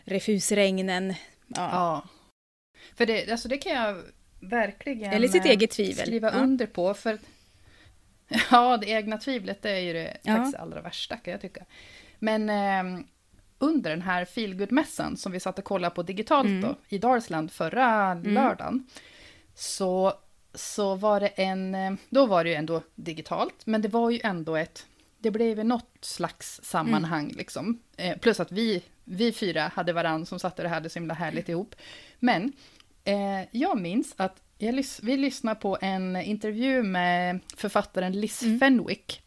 [0.05, 1.15] refusregnen.
[1.47, 1.71] Ja.
[1.73, 2.05] Ja.
[2.95, 4.03] För det, alltså det kan jag
[4.41, 6.07] verkligen Eller sitt eget tvivel.
[6.07, 6.39] skriva Ja.
[6.39, 6.95] under på.
[6.95, 7.19] För
[8.51, 10.35] Ja, det egna tvivlet det är ju det Ja.
[10.37, 11.65] faktiskt allra värsta kan jag tycka.
[12.19, 13.05] Men eh,
[13.59, 16.61] under den här feelgood-mässan som vi satt och kollade på digitalt Mm.
[16.61, 18.87] då, i Dalsland förra lördagen.
[19.55, 20.13] Så,
[20.59, 24.21] så var det en, eh, då var det ju ändå digitalt, men det var ju
[24.25, 24.87] ändå ett,
[25.19, 27.37] det blev något slags sammanhang Mm.
[27.37, 27.81] liksom.
[27.97, 31.15] Eh, plus att vi, vi fyra hade varann som satt och hade det så himla
[31.15, 31.75] härligt ihop.
[32.19, 32.53] Men
[33.05, 38.61] eh, jag minns att jag lys- vi lyssnade på en intervju med författaren Liz Mm.
[38.61, 39.23] Fenwick.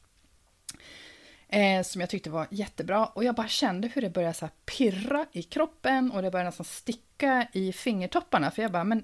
[1.49, 3.05] Eh, som jag tyckte var jättebra.
[3.05, 6.49] Och jag bara kände hur det började så här pirra i kroppen och det började
[6.49, 8.51] nästan sticka i fingertopparna.
[8.51, 9.01] För jag bara, men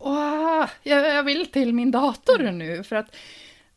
[0.00, 2.58] åh, jag, jag vill till min dator Mm.
[2.58, 2.82] nu.
[2.84, 3.16] För att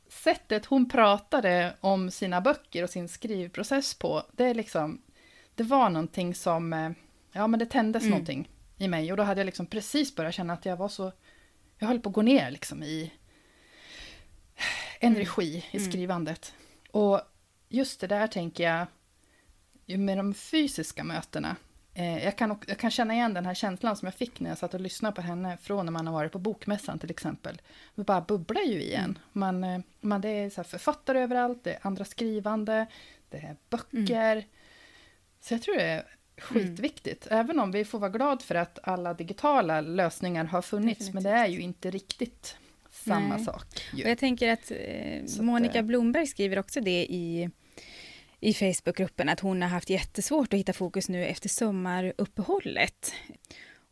[0.10, 5.02] sättet hon pratade om sina böcker och sin skrivprocess på, det är liksom,
[5.56, 6.92] det var någonting som, eh,
[7.32, 8.12] ja men det tändes Mm.
[8.12, 9.12] någonting i mig.
[9.12, 11.12] Och då hade jag liksom precis börjat känna att jag var så...
[11.80, 13.12] Jag höll på att gå ner liksom i
[15.00, 16.54] energi i skrivandet.
[16.92, 17.22] Och
[17.70, 18.88] just det där tänker jag,
[20.00, 21.56] med de fysiska mötena.
[21.98, 24.58] Eh, jag, kan, jag kan känna igen den här känslan som jag fick när jag
[24.58, 27.62] satt och lyssnade på henne från när man har varit på bokmässan till exempel.
[27.96, 29.20] Det bara bubblar ju igen.
[29.34, 32.86] Man, eh, man, det är så författare överallt, det är andra skrivande,
[33.30, 34.46] det är böcker.
[35.40, 36.06] Så jag tror det är
[36.38, 41.24] skitviktigt, även om vi får vara glada för att alla digitala lösningar har funnits, men
[41.24, 42.58] det är ju inte riktigt
[42.92, 43.46] samma Nej.
[43.46, 43.66] sak.
[43.94, 44.04] ju.
[44.04, 47.50] Och jag tänker att eh, Monica eh, Blomberg skriver också det i,
[48.40, 53.14] i Facebookgruppen att hon har haft jättesvårt att hitta fokus nu efter sommaruppehållet.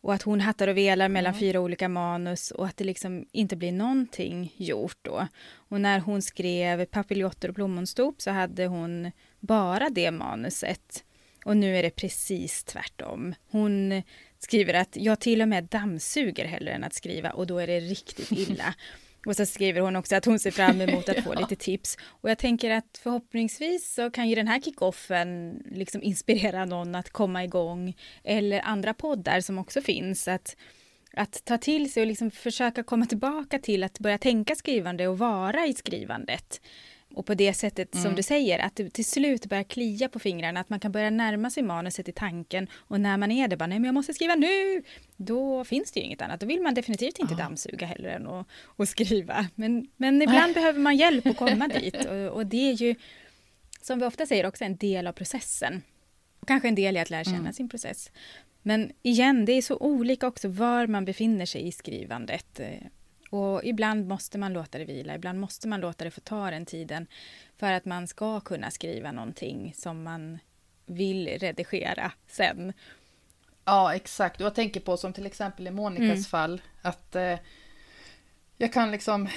[0.02, 3.56] Och att hon hattar och velar mellan fyra olika manus och att det liksom inte
[3.56, 5.28] blir någonting gjort då.
[5.52, 11.04] Och när hon skrev Papiljotter och plommonstop så hade hon bara det manuset.
[11.46, 13.36] Och nu är det precis tvärtom.
[13.50, 14.04] Hon
[14.40, 17.80] skriver att jag till och med dammsuger hellre än att skriva och då är det
[17.80, 18.76] riktigt illa.
[19.26, 21.98] Och så skriver hon också att hon ser fram emot att få lite tips.
[22.06, 27.10] Och jag tänker att förhoppningsvis så kan ju den här kickoffen liksom inspirera någon att
[27.10, 27.94] komma igång.
[28.24, 30.28] Eller andra poddar som också finns.
[30.28, 30.56] Att,
[31.14, 35.18] att ta till sig och liksom försöka komma tillbaka till att börja tänka skrivande och
[35.18, 36.62] vara i skrivandet.
[37.16, 40.60] Och på det sättet som du säger, att det till slut börjar klia på fingrarna,
[40.60, 43.68] att man kan börja närma sig manuset i tanken och när man är det bara,
[43.68, 44.84] nej men jag måste skriva nu,
[45.18, 46.40] då finns det ju inget annat.
[46.40, 48.48] Då vill man definitivt inte dammsuga heller än att,
[48.78, 49.48] att skriva.
[49.56, 52.96] Men, men ibland behöver man hjälp att komma dit och, och det är ju,
[53.82, 55.82] som vi ofta säger, också en del av processen.
[56.40, 58.12] Och kanske en del i att lära känna sin process.
[58.62, 62.60] Men igen, det är så olika också var man befinner sig i skrivandet.
[63.30, 66.66] Och ibland måste man låta det vila, ibland måste man låta det få ta den
[66.66, 67.08] tiden
[67.58, 70.40] för att man ska kunna skriva någonting som man
[70.86, 72.74] vill redigera sen.
[73.66, 74.42] Ja, exakt.
[74.42, 76.24] Och jag tänker på som till exempel i Monikas Mm.
[76.24, 77.40] fall, att eh,
[78.58, 79.28] jag kan liksom...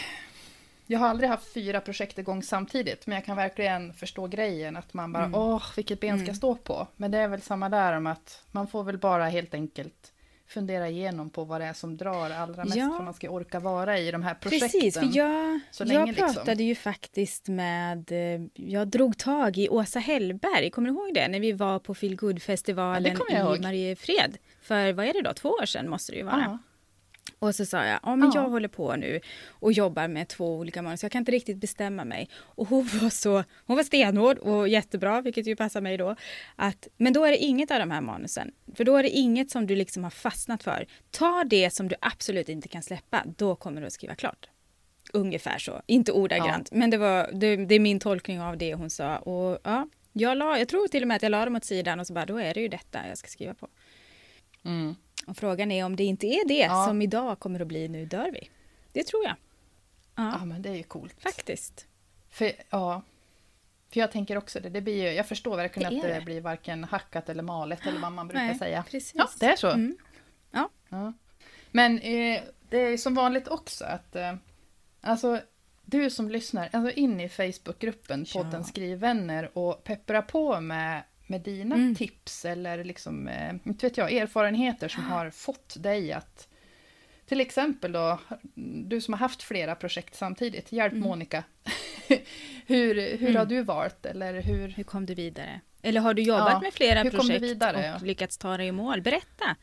[0.91, 4.95] Jag har aldrig haft fyra projekt igång samtidigt, men jag kan verkligen förstå grejen att
[4.95, 5.41] man bara, Mm.
[5.41, 6.86] åh, vilket ben ska jag stå på?
[6.97, 10.12] Men det är väl samma där om att man får väl bara helt enkelt
[10.49, 12.94] fundera igenom på vad det är som drar allra mest Ja.
[12.96, 14.68] för man ska orka vara i de här projekten.
[14.70, 16.34] Precis, för jag, jag liksom.
[16.34, 21.28] pratade ju faktiskt med, eh, jag drog tag i Åsa Hellberg, kommer du ihåg det?
[21.28, 23.61] När vi var på Ja, Feelgood-festivalen det kommer jag i.
[23.61, 24.38] Mariefred.
[24.61, 26.44] För vad är det då, två år sedan måste det ju vara.
[26.46, 26.59] Ja.
[27.39, 28.43] Och så sa jag, ja men Ja.
[28.43, 32.05] jag håller på nu och jobbar med två olika manus, jag kan inte riktigt bestämma
[32.05, 32.28] mig.
[32.36, 36.16] Och hon var så, hon var stenhård och jättebra, vilket ju passar mig då.
[36.57, 39.51] Att, men då är det inget av de här manusen, för då är det inget
[39.51, 40.86] som du liksom har fastnat för.
[41.11, 44.49] Ta det som du absolut inte kan släppa, då kommer du att skriva klart.
[45.12, 48.91] Ungefär så, inte ordagrant, men det, var, det, det är min tolkning av det hon
[48.91, 49.16] sa.
[49.16, 52.01] Och ja, jag, la, jag tror till och med att jag la dem åt sidan
[52.01, 53.68] och så bara, då är det ju detta jag ska skriva på.
[54.64, 54.95] Mm.
[55.28, 56.84] Och frågan är om det inte är det Ja.
[56.86, 58.50] som idag kommer att bli Nu dör vi.
[58.92, 59.34] Det tror jag.
[60.14, 61.22] Ja, ja, men det är ju coolt.
[61.22, 61.86] faktiskt.
[62.30, 63.02] För, ja.
[63.92, 66.24] För jag tänker också det, det blir ju, jag förstår verkligen Det att det, det.
[66.24, 68.82] blir varken hackat eller malet eller vad man brukar Nej, säga.
[68.90, 69.12] precis.
[69.14, 69.68] Ja, det är så.
[69.70, 69.96] Mm.
[70.50, 70.68] Ja.
[70.88, 71.12] Ja.
[71.70, 74.34] Men eh, det är som vanligt också att eh,
[75.00, 75.40] alltså
[75.84, 78.42] du som lyssnar, alltså in i Facebookgruppen Ja.
[78.42, 81.94] podden Skrivvänner och peppra på med, med dina Mm.
[81.94, 86.48] tips eller liksom, eh, inte vet jag, erfarenheter som har fått dig att
[87.26, 88.18] till exempel då,
[88.88, 91.08] du som har haft flera projekt samtidigt, hjälp Mm.
[91.08, 91.44] Monica.
[92.66, 94.68] hur hur har du valt eller hur?
[94.68, 95.60] Hur kom du vidare?
[95.82, 97.98] Eller har du jobbat Ja, med flera projekt vidare, och ja?
[98.06, 99.02] lyckats ta dig i mål?
[99.02, 99.56] Berätta!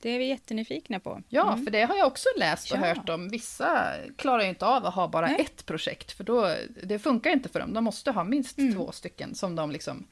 [0.00, 1.22] Det är vi jättenyfikna på.
[1.28, 1.64] Ja, Mm.
[1.64, 2.86] för det har jag också läst och Ja.
[2.86, 3.28] hört om.
[3.28, 5.40] Vissa klarar ju inte av att ha bara Nej.
[5.40, 7.74] ett projekt, för då, det funkar inte för dem.
[7.74, 8.74] De måste ha minst Mm.
[8.74, 10.06] två stycken som de liksom...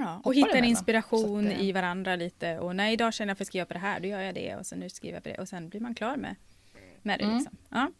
[0.00, 2.58] Ja, och hitta en inspiration det- i varandra lite.
[2.58, 4.56] Och nej, idag känner jag för att skriva på det här, då gör jag det.
[4.56, 5.38] Och sen nu skriver jag på det.
[5.38, 6.36] Och sen blir man klar med,
[7.02, 7.24] med det.
[7.24, 7.36] Mm.
[7.36, 7.56] Liksom.
[7.68, 7.90] Ja.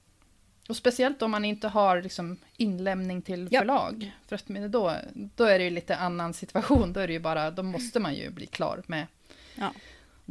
[0.69, 3.61] Och speciellt om man inte har liksom inlämning till Ja.
[3.61, 4.13] förlag.
[4.27, 6.93] För att men då, då är det ju lite annan situation.
[6.93, 9.07] Då är det ju bara, då måste man ju bli klar med
[9.55, 9.73] Ja.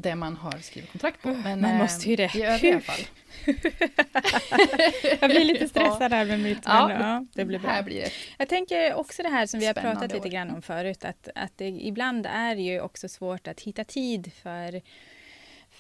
[0.02, 1.28] Det man har skrivit kontrakt på.
[1.30, 2.36] Men Man eh, måste ju det.
[2.36, 3.00] i övriga fall.
[5.22, 7.70] Jag blir lite stressad här med mitt, men Ja, ja, det blir bra.
[7.72, 8.12] Här blir det.
[8.38, 10.32] Jag tänker också det här som vi har pratat lite år.
[10.32, 14.82] grann om förut, att, att det ibland är ju också svårt att hitta tid för,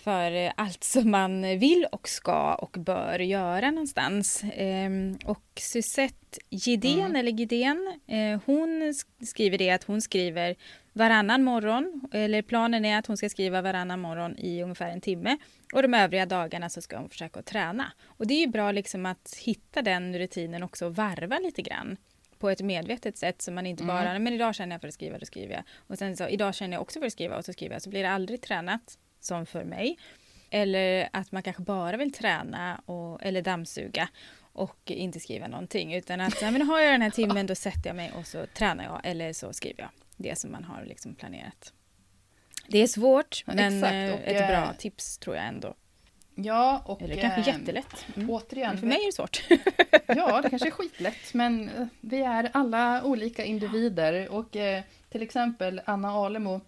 [0.04, 4.43] för allt som man vill och ska och bör göra någonstans.
[4.54, 7.16] Ehm, och Suzette Gidén, Mm.
[7.16, 10.56] eller Gidén, eh, hon sk- skriver det att hon skriver
[10.93, 15.38] varannan morgon, eller planen är att hon ska skriva varannan morgon i ungefär en timme.
[15.74, 17.91] Och de övriga dagarna så ska hon försöka träna.
[18.08, 21.97] Och det är ju bra liksom att hitta den rutinen också och varva lite grann
[22.39, 23.95] på ett medvetet sätt så man inte Mm.
[23.95, 25.64] bara, men idag känner jag för att skriva, då skriver jag.
[25.88, 27.82] Och sen så, idag känner jag också för att skriva och så skriver jag.
[27.82, 29.97] Så blir det aldrig tränat, som för mig.
[30.49, 34.09] Eller att man kanske bara vill träna och, eller dammsuga
[34.53, 35.93] och inte skriva någonting.
[35.93, 38.84] Utan att men har jag den här timmen då sätter jag mig och så tränar
[38.84, 41.74] jag eller så skriver jag det som man har liksom planerat.
[42.67, 45.76] Det är svårt Ja, men exakt, eh, ett bra eh, tips tror jag ändå.
[46.36, 47.01] Ja, och...
[47.01, 48.05] Eller kanske eh, jättelätt.
[48.15, 48.30] Mm.
[48.30, 49.43] Återigen, För mig är det svårt.
[50.15, 51.70] Ja, det kanske är skitlätt, men
[52.01, 54.30] vi är alla olika individer.
[54.30, 56.61] Och eh, till exempel Anna Alemo,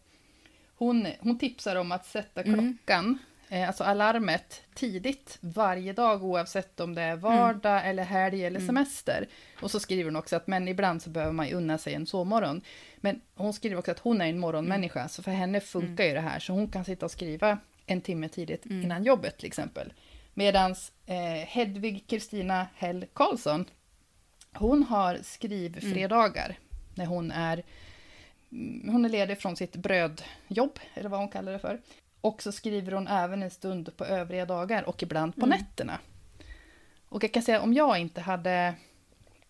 [0.86, 2.54] hon, hon tipsar om att sätta Mm.
[2.78, 3.18] klockan,
[3.50, 9.28] eh, alltså alarmet, tidigt varje dag oavsett om det är vardag eller helg eller semester.
[9.62, 12.06] Och så skriver hon också att men ibland så behöver man ju unna sig en
[12.06, 12.62] sovmorgon.
[12.98, 16.20] Men hon skriver också att hon är en morgonmänniska, så för henne funkar ju det
[16.20, 16.40] här.
[16.40, 19.94] Så hon kan sitta och skriva en timme tidigt innan jobbet till exempel.
[20.34, 20.76] Medan
[21.06, 23.66] eh, Hedvig Kristina Hell Karlsson,
[24.54, 26.58] hon har skrivfredagar
[26.96, 27.66] när hon är, mm,
[28.86, 31.82] hon är ledig från sitt brödjobb, eller vad hon kallar det för.
[32.22, 36.00] Och så skriver hon även en stund på övriga dagar och ibland på nätterna.
[37.10, 38.74] Och jag kan säga om jag inte hade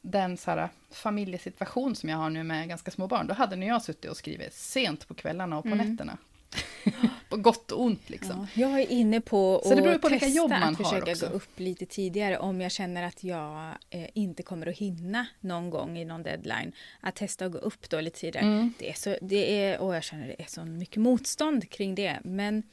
[0.01, 3.69] den så här, familjesituation som jag har nu med ganska små barn, då hade nog
[3.69, 6.17] jag suttit och skrivit sent på kvällarna och på nätterna.
[7.29, 8.47] på gott och ont liksom.
[8.53, 10.77] Ja, jag är inne på Så det beror att på vilka testa jobb man att
[10.77, 11.27] försöka också.
[11.27, 15.69] gå upp lite tidigare om jag känner att jag eh, inte kommer att hinna någon
[15.69, 16.71] gång i någon deadline.
[16.99, 18.45] Att testa att gå upp då lite tidigare.
[18.45, 18.73] Mm.
[18.79, 22.19] Det är så, det är, och jag känner det är så mycket motstånd kring det.
[22.23, 22.63] Men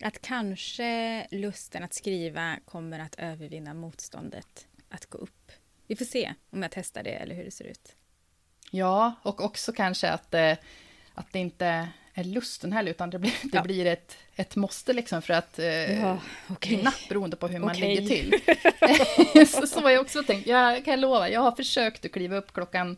[0.00, 5.52] att kanske lusten att skriva kommer att övervinna motståndet att gå upp.
[5.86, 7.94] Vi får se om jag testar det eller hur det ser ut.
[8.70, 10.56] Ja, och också kanske att, eh,
[11.14, 11.88] att det inte
[12.24, 13.62] lusten heller, utan det blir, det Ja.
[13.62, 16.76] blir ett, ett måste liksom för att eh, Ja, okej.
[16.76, 18.00] hinna, beroende på hur man Okej.
[18.00, 19.46] ligger till.
[19.48, 22.52] så, så har jag också tänkt, jag kan lova, jag har försökt att kliva upp
[22.52, 22.96] klockan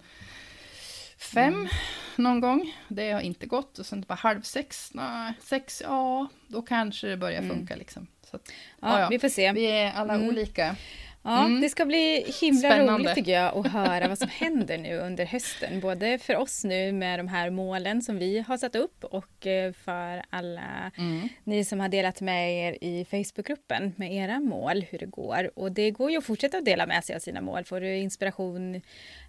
[1.19, 1.69] fem Mm.
[2.17, 2.77] någon gång.
[2.89, 3.79] Det har inte gått.
[3.79, 8.07] Och sen bara halv sex, nej, sex, ja, då kanske det börjar funka liksom.
[8.31, 8.95] Så att, Mm.
[8.95, 9.09] Ja, ja.
[9.09, 9.53] vi får se.
[9.53, 10.29] Vi är alla Mm.
[10.29, 10.77] olika.
[11.23, 11.61] Ja, Mm.
[11.61, 12.93] det ska bli himla Spännande.
[13.05, 15.81] roligt tycker jag att höra vad som händer nu under hösten.
[15.81, 19.73] Både för oss nu med de här målen som vi har satt upp och eh,
[19.73, 21.29] för alla Mm.
[21.45, 25.51] ni som har delat med er i Facebookgruppen med era mål, hur det går.
[25.59, 27.65] Och det går ju att fortsätta att dela med sig av sina mål.
[27.65, 28.81] Får du inspiration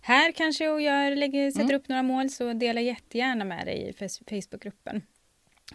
[0.01, 1.75] här kanske och gör, lägger, sätter Mm.
[1.75, 5.01] upp några mål så dela jättegärna med dig i Face- Facebookgruppen.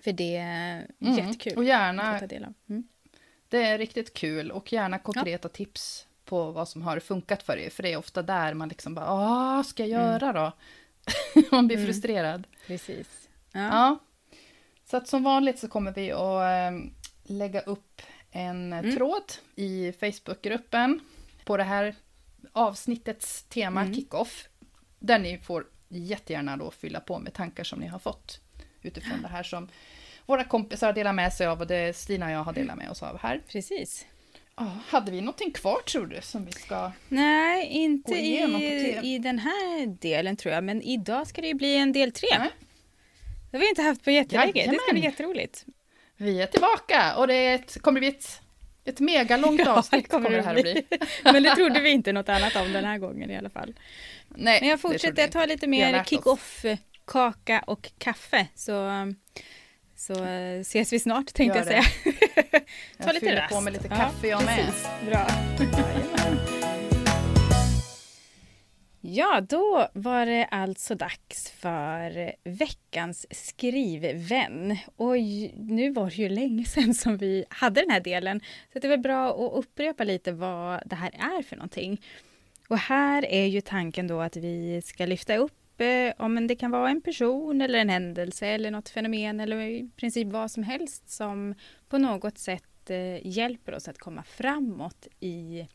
[0.00, 1.14] För det är Mm.
[1.16, 2.54] jättekul Och gärna att ta del av.
[3.48, 7.70] Det är riktigt kul och gärna konkreta tips på vad som har funkat för er.
[7.70, 10.12] För det är ofta där man liksom bara, ah, ska jag Mm.
[10.12, 10.52] göra då?
[11.50, 12.46] man blir frustrerad.
[12.66, 13.28] Precis.
[13.52, 13.98] Ja.
[14.90, 16.90] Så att som vanligt så kommer vi att eh,
[17.24, 18.96] lägga upp en Mm.
[18.96, 21.00] tråd i Facebookgruppen
[21.44, 21.94] på det här
[22.52, 23.94] avsnittets tema, Mm.
[23.94, 24.48] kick-off.
[24.98, 28.40] Där ni får jättegärna då fylla på med tankar som ni har fått
[28.82, 29.68] utifrån det här som
[30.26, 33.02] våra kompisar delar med sig av och det Stina och jag har delat med oss
[33.02, 33.42] av här.
[33.48, 34.06] Precis.
[34.86, 36.92] Hade vi någonting kvar tror du som vi ska...
[37.08, 40.64] Nej, inte Gå igenom i, i den här delen tror jag.
[40.64, 42.28] Men idag ska det ju bli en del tre.
[42.38, 42.50] Nej.
[43.50, 44.66] Det har vi inte haft på jättelänge.
[44.70, 45.64] Det ska bli jätteroligt.
[46.16, 48.40] Vi är tillbaka och det är ett, kommer bli ett,
[48.84, 50.10] ett megalångt Ja, avsnitt.
[50.10, 50.82] kommer det här att bli.
[51.24, 53.74] Men det trodde vi inte något annat om den här gången i alla fall.
[54.28, 56.64] Nej, Men jag det fortsätter, jag tar lite mer kick-off,
[57.06, 58.46] kaka och kaffe.
[58.54, 58.90] Så,
[60.06, 61.82] så eh, ses vi snart tänkte jag säga.
[62.98, 63.54] Ta Jag lite rast.
[63.54, 64.56] på med lite Ja, kaffe jag med.
[64.66, 64.86] precis.
[65.08, 65.26] Bra.
[69.08, 74.76] Ja, då var det alltså dags för veckans skrivvän.
[74.96, 75.16] Och
[75.56, 78.40] nu var det ju länge sedan som vi hade den här delen.
[78.72, 82.00] Så det är väl bra att upprepa lite vad det här är för någonting.
[82.68, 86.70] Och här är ju tanken då att vi ska lyfta upp eh, om det kan
[86.70, 91.10] vara en person eller en händelse eller något fenomen eller i princip vad som helst
[91.10, 91.54] som
[91.88, 95.66] på något sätt eh, hjälper oss att komma framåt i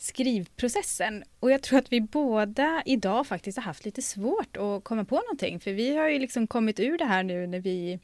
[0.00, 1.24] skrivprocessen.
[1.40, 5.16] Och jag tror att vi båda idag faktiskt har haft lite svårt att komma på
[5.16, 5.60] någonting.
[5.60, 7.98] För vi har ju liksom kommit ur det här nu när vi,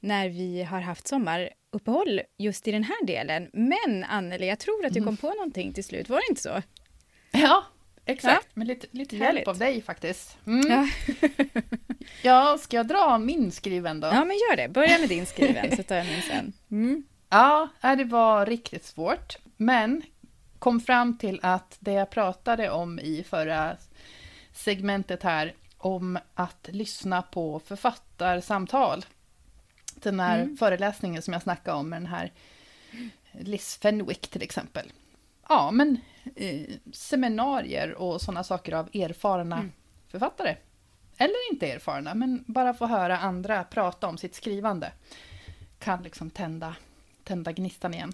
[0.00, 3.50] när vi har haft sommaruppehåll just i den här delen.
[3.52, 6.08] Men Anneli, jag tror att du kom på någonting till slut.
[6.08, 6.62] Var det inte så?
[7.30, 7.64] Ja,
[8.12, 8.56] exakt.
[8.56, 9.48] Med lite, lite hjälp Härligt.
[9.48, 10.38] av dig faktiskt.
[10.46, 10.70] Mm.
[10.70, 10.88] Ja.
[12.22, 14.08] Ja, ska jag dra min skriven då?
[14.08, 14.68] ja, men gör det.
[14.68, 16.52] Börja med din skriven så tar jag min sen.
[16.70, 17.02] Mm.
[17.28, 19.36] Ja, äh, det var riktigt svårt.
[19.56, 20.02] Men
[20.58, 23.76] kom fram till att det jag pratade om i förra
[24.52, 29.04] segmentet här, om att lyssna på författarsamtal.
[29.94, 30.56] Den här Mm.
[30.56, 32.32] föreläsningen som jag snackade om med den här
[33.32, 34.92] Liz Fenwick till exempel.
[35.48, 35.98] Ja, men
[36.36, 36.60] eh,
[36.92, 39.72] seminarier och sådana saker av erfarna Mm.
[40.08, 40.56] författare.
[41.16, 44.92] Eller inte erfarna, men bara få höra andra prata om sitt skrivande
[45.78, 46.76] kan liksom tända,
[47.24, 48.12] tända gnistan igen.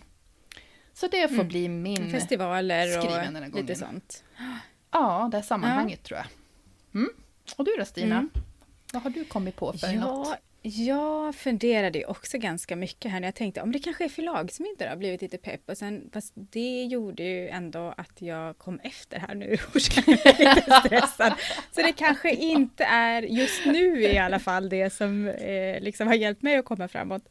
[0.92, 2.10] Så det får bli min...
[2.10, 3.76] Festivaler och lite gången.
[3.76, 4.24] sånt.
[4.90, 6.26] Ja, det är sammanhanget tror jag.
[7.00, 7.10] Mm.
[7.56, 8.14] Och du då Stina?
[8.16, 8.30] Mm.
[8.92, 10.38] Vad har du kommit på för något?
[10.66, 14.88] Jag funderade ju också ganska mycket här när jag tänkte om det kanske är förlagsmiddag
[14.88, 15.60] har blivit lite pepp.
[15.66, 20.10] Och sen, fast det gjorde ju ändå att jag kom efter här nu och kände
[20.10, 21.32] mig lite stressad.
[21.72, 26.14] Så det kanske inte är just nu i alla fall det som eh, liksom har
[26.14, 27.28] hjälpt mig att komma framåt.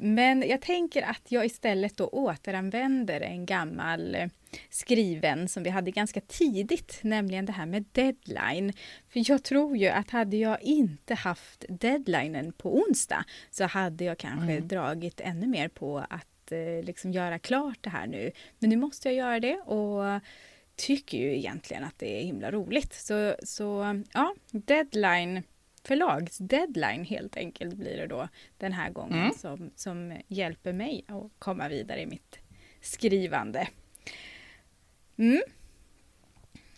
[0.00, 4.28] Men jag tänker att jag istället då återanvänder en gammal eh,
[4.70, 8.72] skriven som vi hade ganska tidigt, nämligen det här med deadline.
[9.08, 14.18] För jag tror ju att hade jag inte haft deadlinen på onsdag så hade jag
[14.18, 18.30] kanske dragit ännu mer på att eh, liksom göra klart det här nu.
[18.58, 20.20] Men nu måste jag göra det och
[20.76, 22.94] tycker ju egentligen att det är himla roligt.
[22.94, 25.42] Så, så ja, deadline
[25.86, 29.32] förlagsdeadline helt enkelt blir det då den här gången Mm.
[29.38, 32.38] som, som hjälper mig att komma vidare i mitt
[32.80, 33.68] skrivande.
[35.18, 35.42] Mm.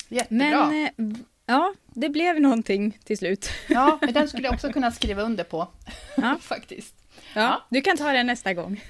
[0.09, 0.67] Jättebra.
[0.67, 0.85] Men
[1.15, 3.51] eh, ja, det blev någonting till slut.
[3.69, 5.69] Ja, men den skulle jag också kunna skriva under på.
[6.17, 6.37] Ja.
[6.41, 6.95] Faktiskt.
[7.35, 8.81] Ja, du kan ta den nästa gång.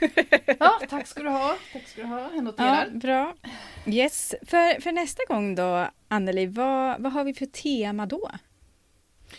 [0.59, 1.57] Ja, tack ska du ha.
[1.73, 2.21] Tack ska du ha.
[2.21, 2.91] Jag Ja, noterar.
[2.91, 3.35] bra.
[3.87, 8.31] Yes, för, för nästa gång då, Anneli, vad, vad har vi för tema då?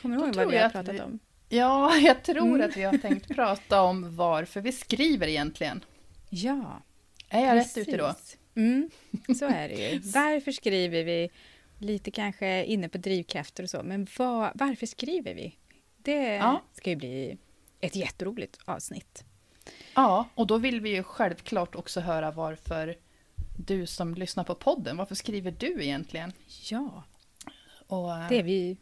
[0.02, 1.20] Kommer du ihåg vad vi har pratat vi- om?
[1.50, 2.62] Ja, jag tror Mm.
[2.70, 5.84] att vi har tänkt prata om varför vi skriver egentligen.
[6.30, 6.82] Ja,
[7.30, 8.14] Är jag rätt ute då?
[8.56, 8.90] Mm,
[9.40, 10.00] så är det ju.
[10.04, 11.30] Varför skriver vi?
[11.78, 15.56] Lite kanske inne på drivkrafter och så, men vad, varför skriver vi?
[15.98, 16.62] Det Ja.
[16.74, 17.38] ska ju bli
[17.80, 19.24] ett jätteroligt avsnitt.
[19.96, 22.98] Ja, och då vill vi ju självklart också höra varför
[23.58, 26.34] du som lyssnar på podden, varför skriver du egentligen?
[26.70, 27.04] Ja,
[27.88, 28.78] Och, eh, det vi,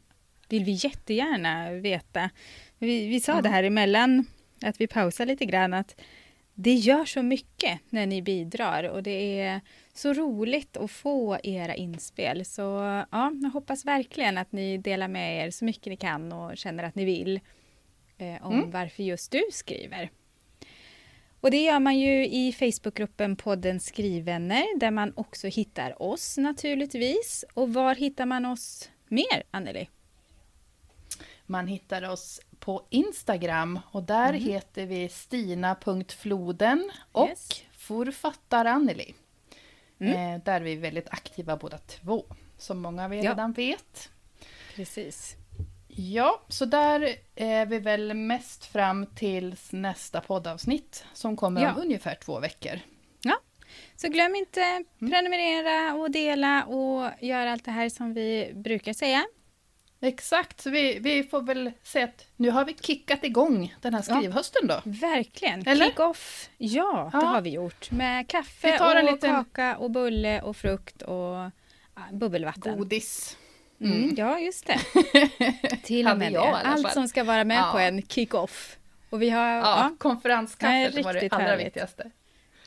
[0.49, 2.29] vill vi jättegärna veta.
[2.77, 4.25] Vi, vi sa det här emellan,
[4.61, 6.01] att vi pausar lite grann, att
[6.53, 9.61] det gör så mycket när ni bidrar och det är
[9.93, 12.45] så roligt att få era inspel.
[12.45, 12.61] Så
[13.11, 16.83] ja, jag hoppas verkligen att ni delar med er så mycket ni kan och känner
[16.83, 17.39] att ni vill
[18.17, 18.71] eh, om Mm.
[18.71, 20.09] varför just du skriver.
[21.41, 27.45] Och det gör man ju i Facebookgruppen podden Skrivvänner där man också hittar oss naturligtvis.
[27.53, 29.87] Och var hittar man oss mer, Anneli?
[31.49, 34.41] Man hittar oss på Instagram och där Mhm.
[34.43, 37.49] heter vi stina.floden och Yes.
[37.71, 39.13] författar Anneli.
[39.99, 40.35] Mm.
[40.35, 42.25] Eh, där är vi väldigt aktiva båda två,
[42.57, 43.31] som många av er Ja.
[43.31, 44.09] redan vet.
[44.75, 45.35] Precis.
[45.87, 51.73] Ja, så där är vi väl mest fram till nästa poddavsnitt som kommer Ja.
[51.73, 52.79] om ungefär två veckor.
[53.95, 55.11] Så glöm inte Mm.
[55.11, 59.25] prenumerera och dela och göra allt det här som vi brukar säga.
[60.01, 64.01] Exakt, så vi, vi får väl säga att nu har vi kickat igång den här
[64.01, 64.81] skrivhösten då.
[64.85, 65.67] Verkligen.
[65.67, 65.85] Eller?
[65.85, 66.49] Kick-off.
[66.57, 67.19] Ja, Ja.
[67.19, 67.91] det har vi gjort.
[67.91, 71.49] Med kaffe och liten- kaka och bulle och frukt och
[72.11, 72.77] bubbelvatten.
[72.77, 73.37] Godis.
[73.81, 74.79] Mm, ja, just det.
[75.83, 76.57] Till och med jag det.
[76.69, 77.69] Allt som ska vara med Ja.
[77.71, 78.75] på en kick-off.
[79.09, 79.47] Och vi har...
[79.47, 81.65] Ja, Ja, Nej, konferenskaffet var det allra härligt.
[81.65, 82.11] viktigaste.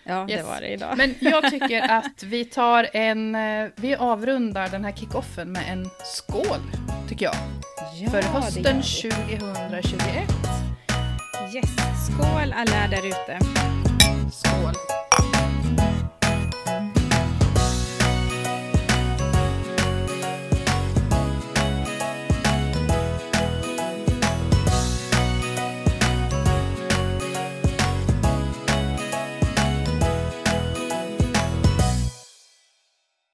[0.04, 0.40] Ja, yes.
[0.40, 0.96] det var det idag.
[0.96, 3.34] Men jag tycker att vi tar en...
[3.34, 6.60] Eh, vi avrundar den här kickoffen med en skål,
[7.08, 7.34] tycker jag.
[8.00, 10.02] Ja, för hösten 2021.
[11.54, 11.70] Yes,
[12.06, 13.38] skål alla där ute.
[14.32, 14.74] Skål.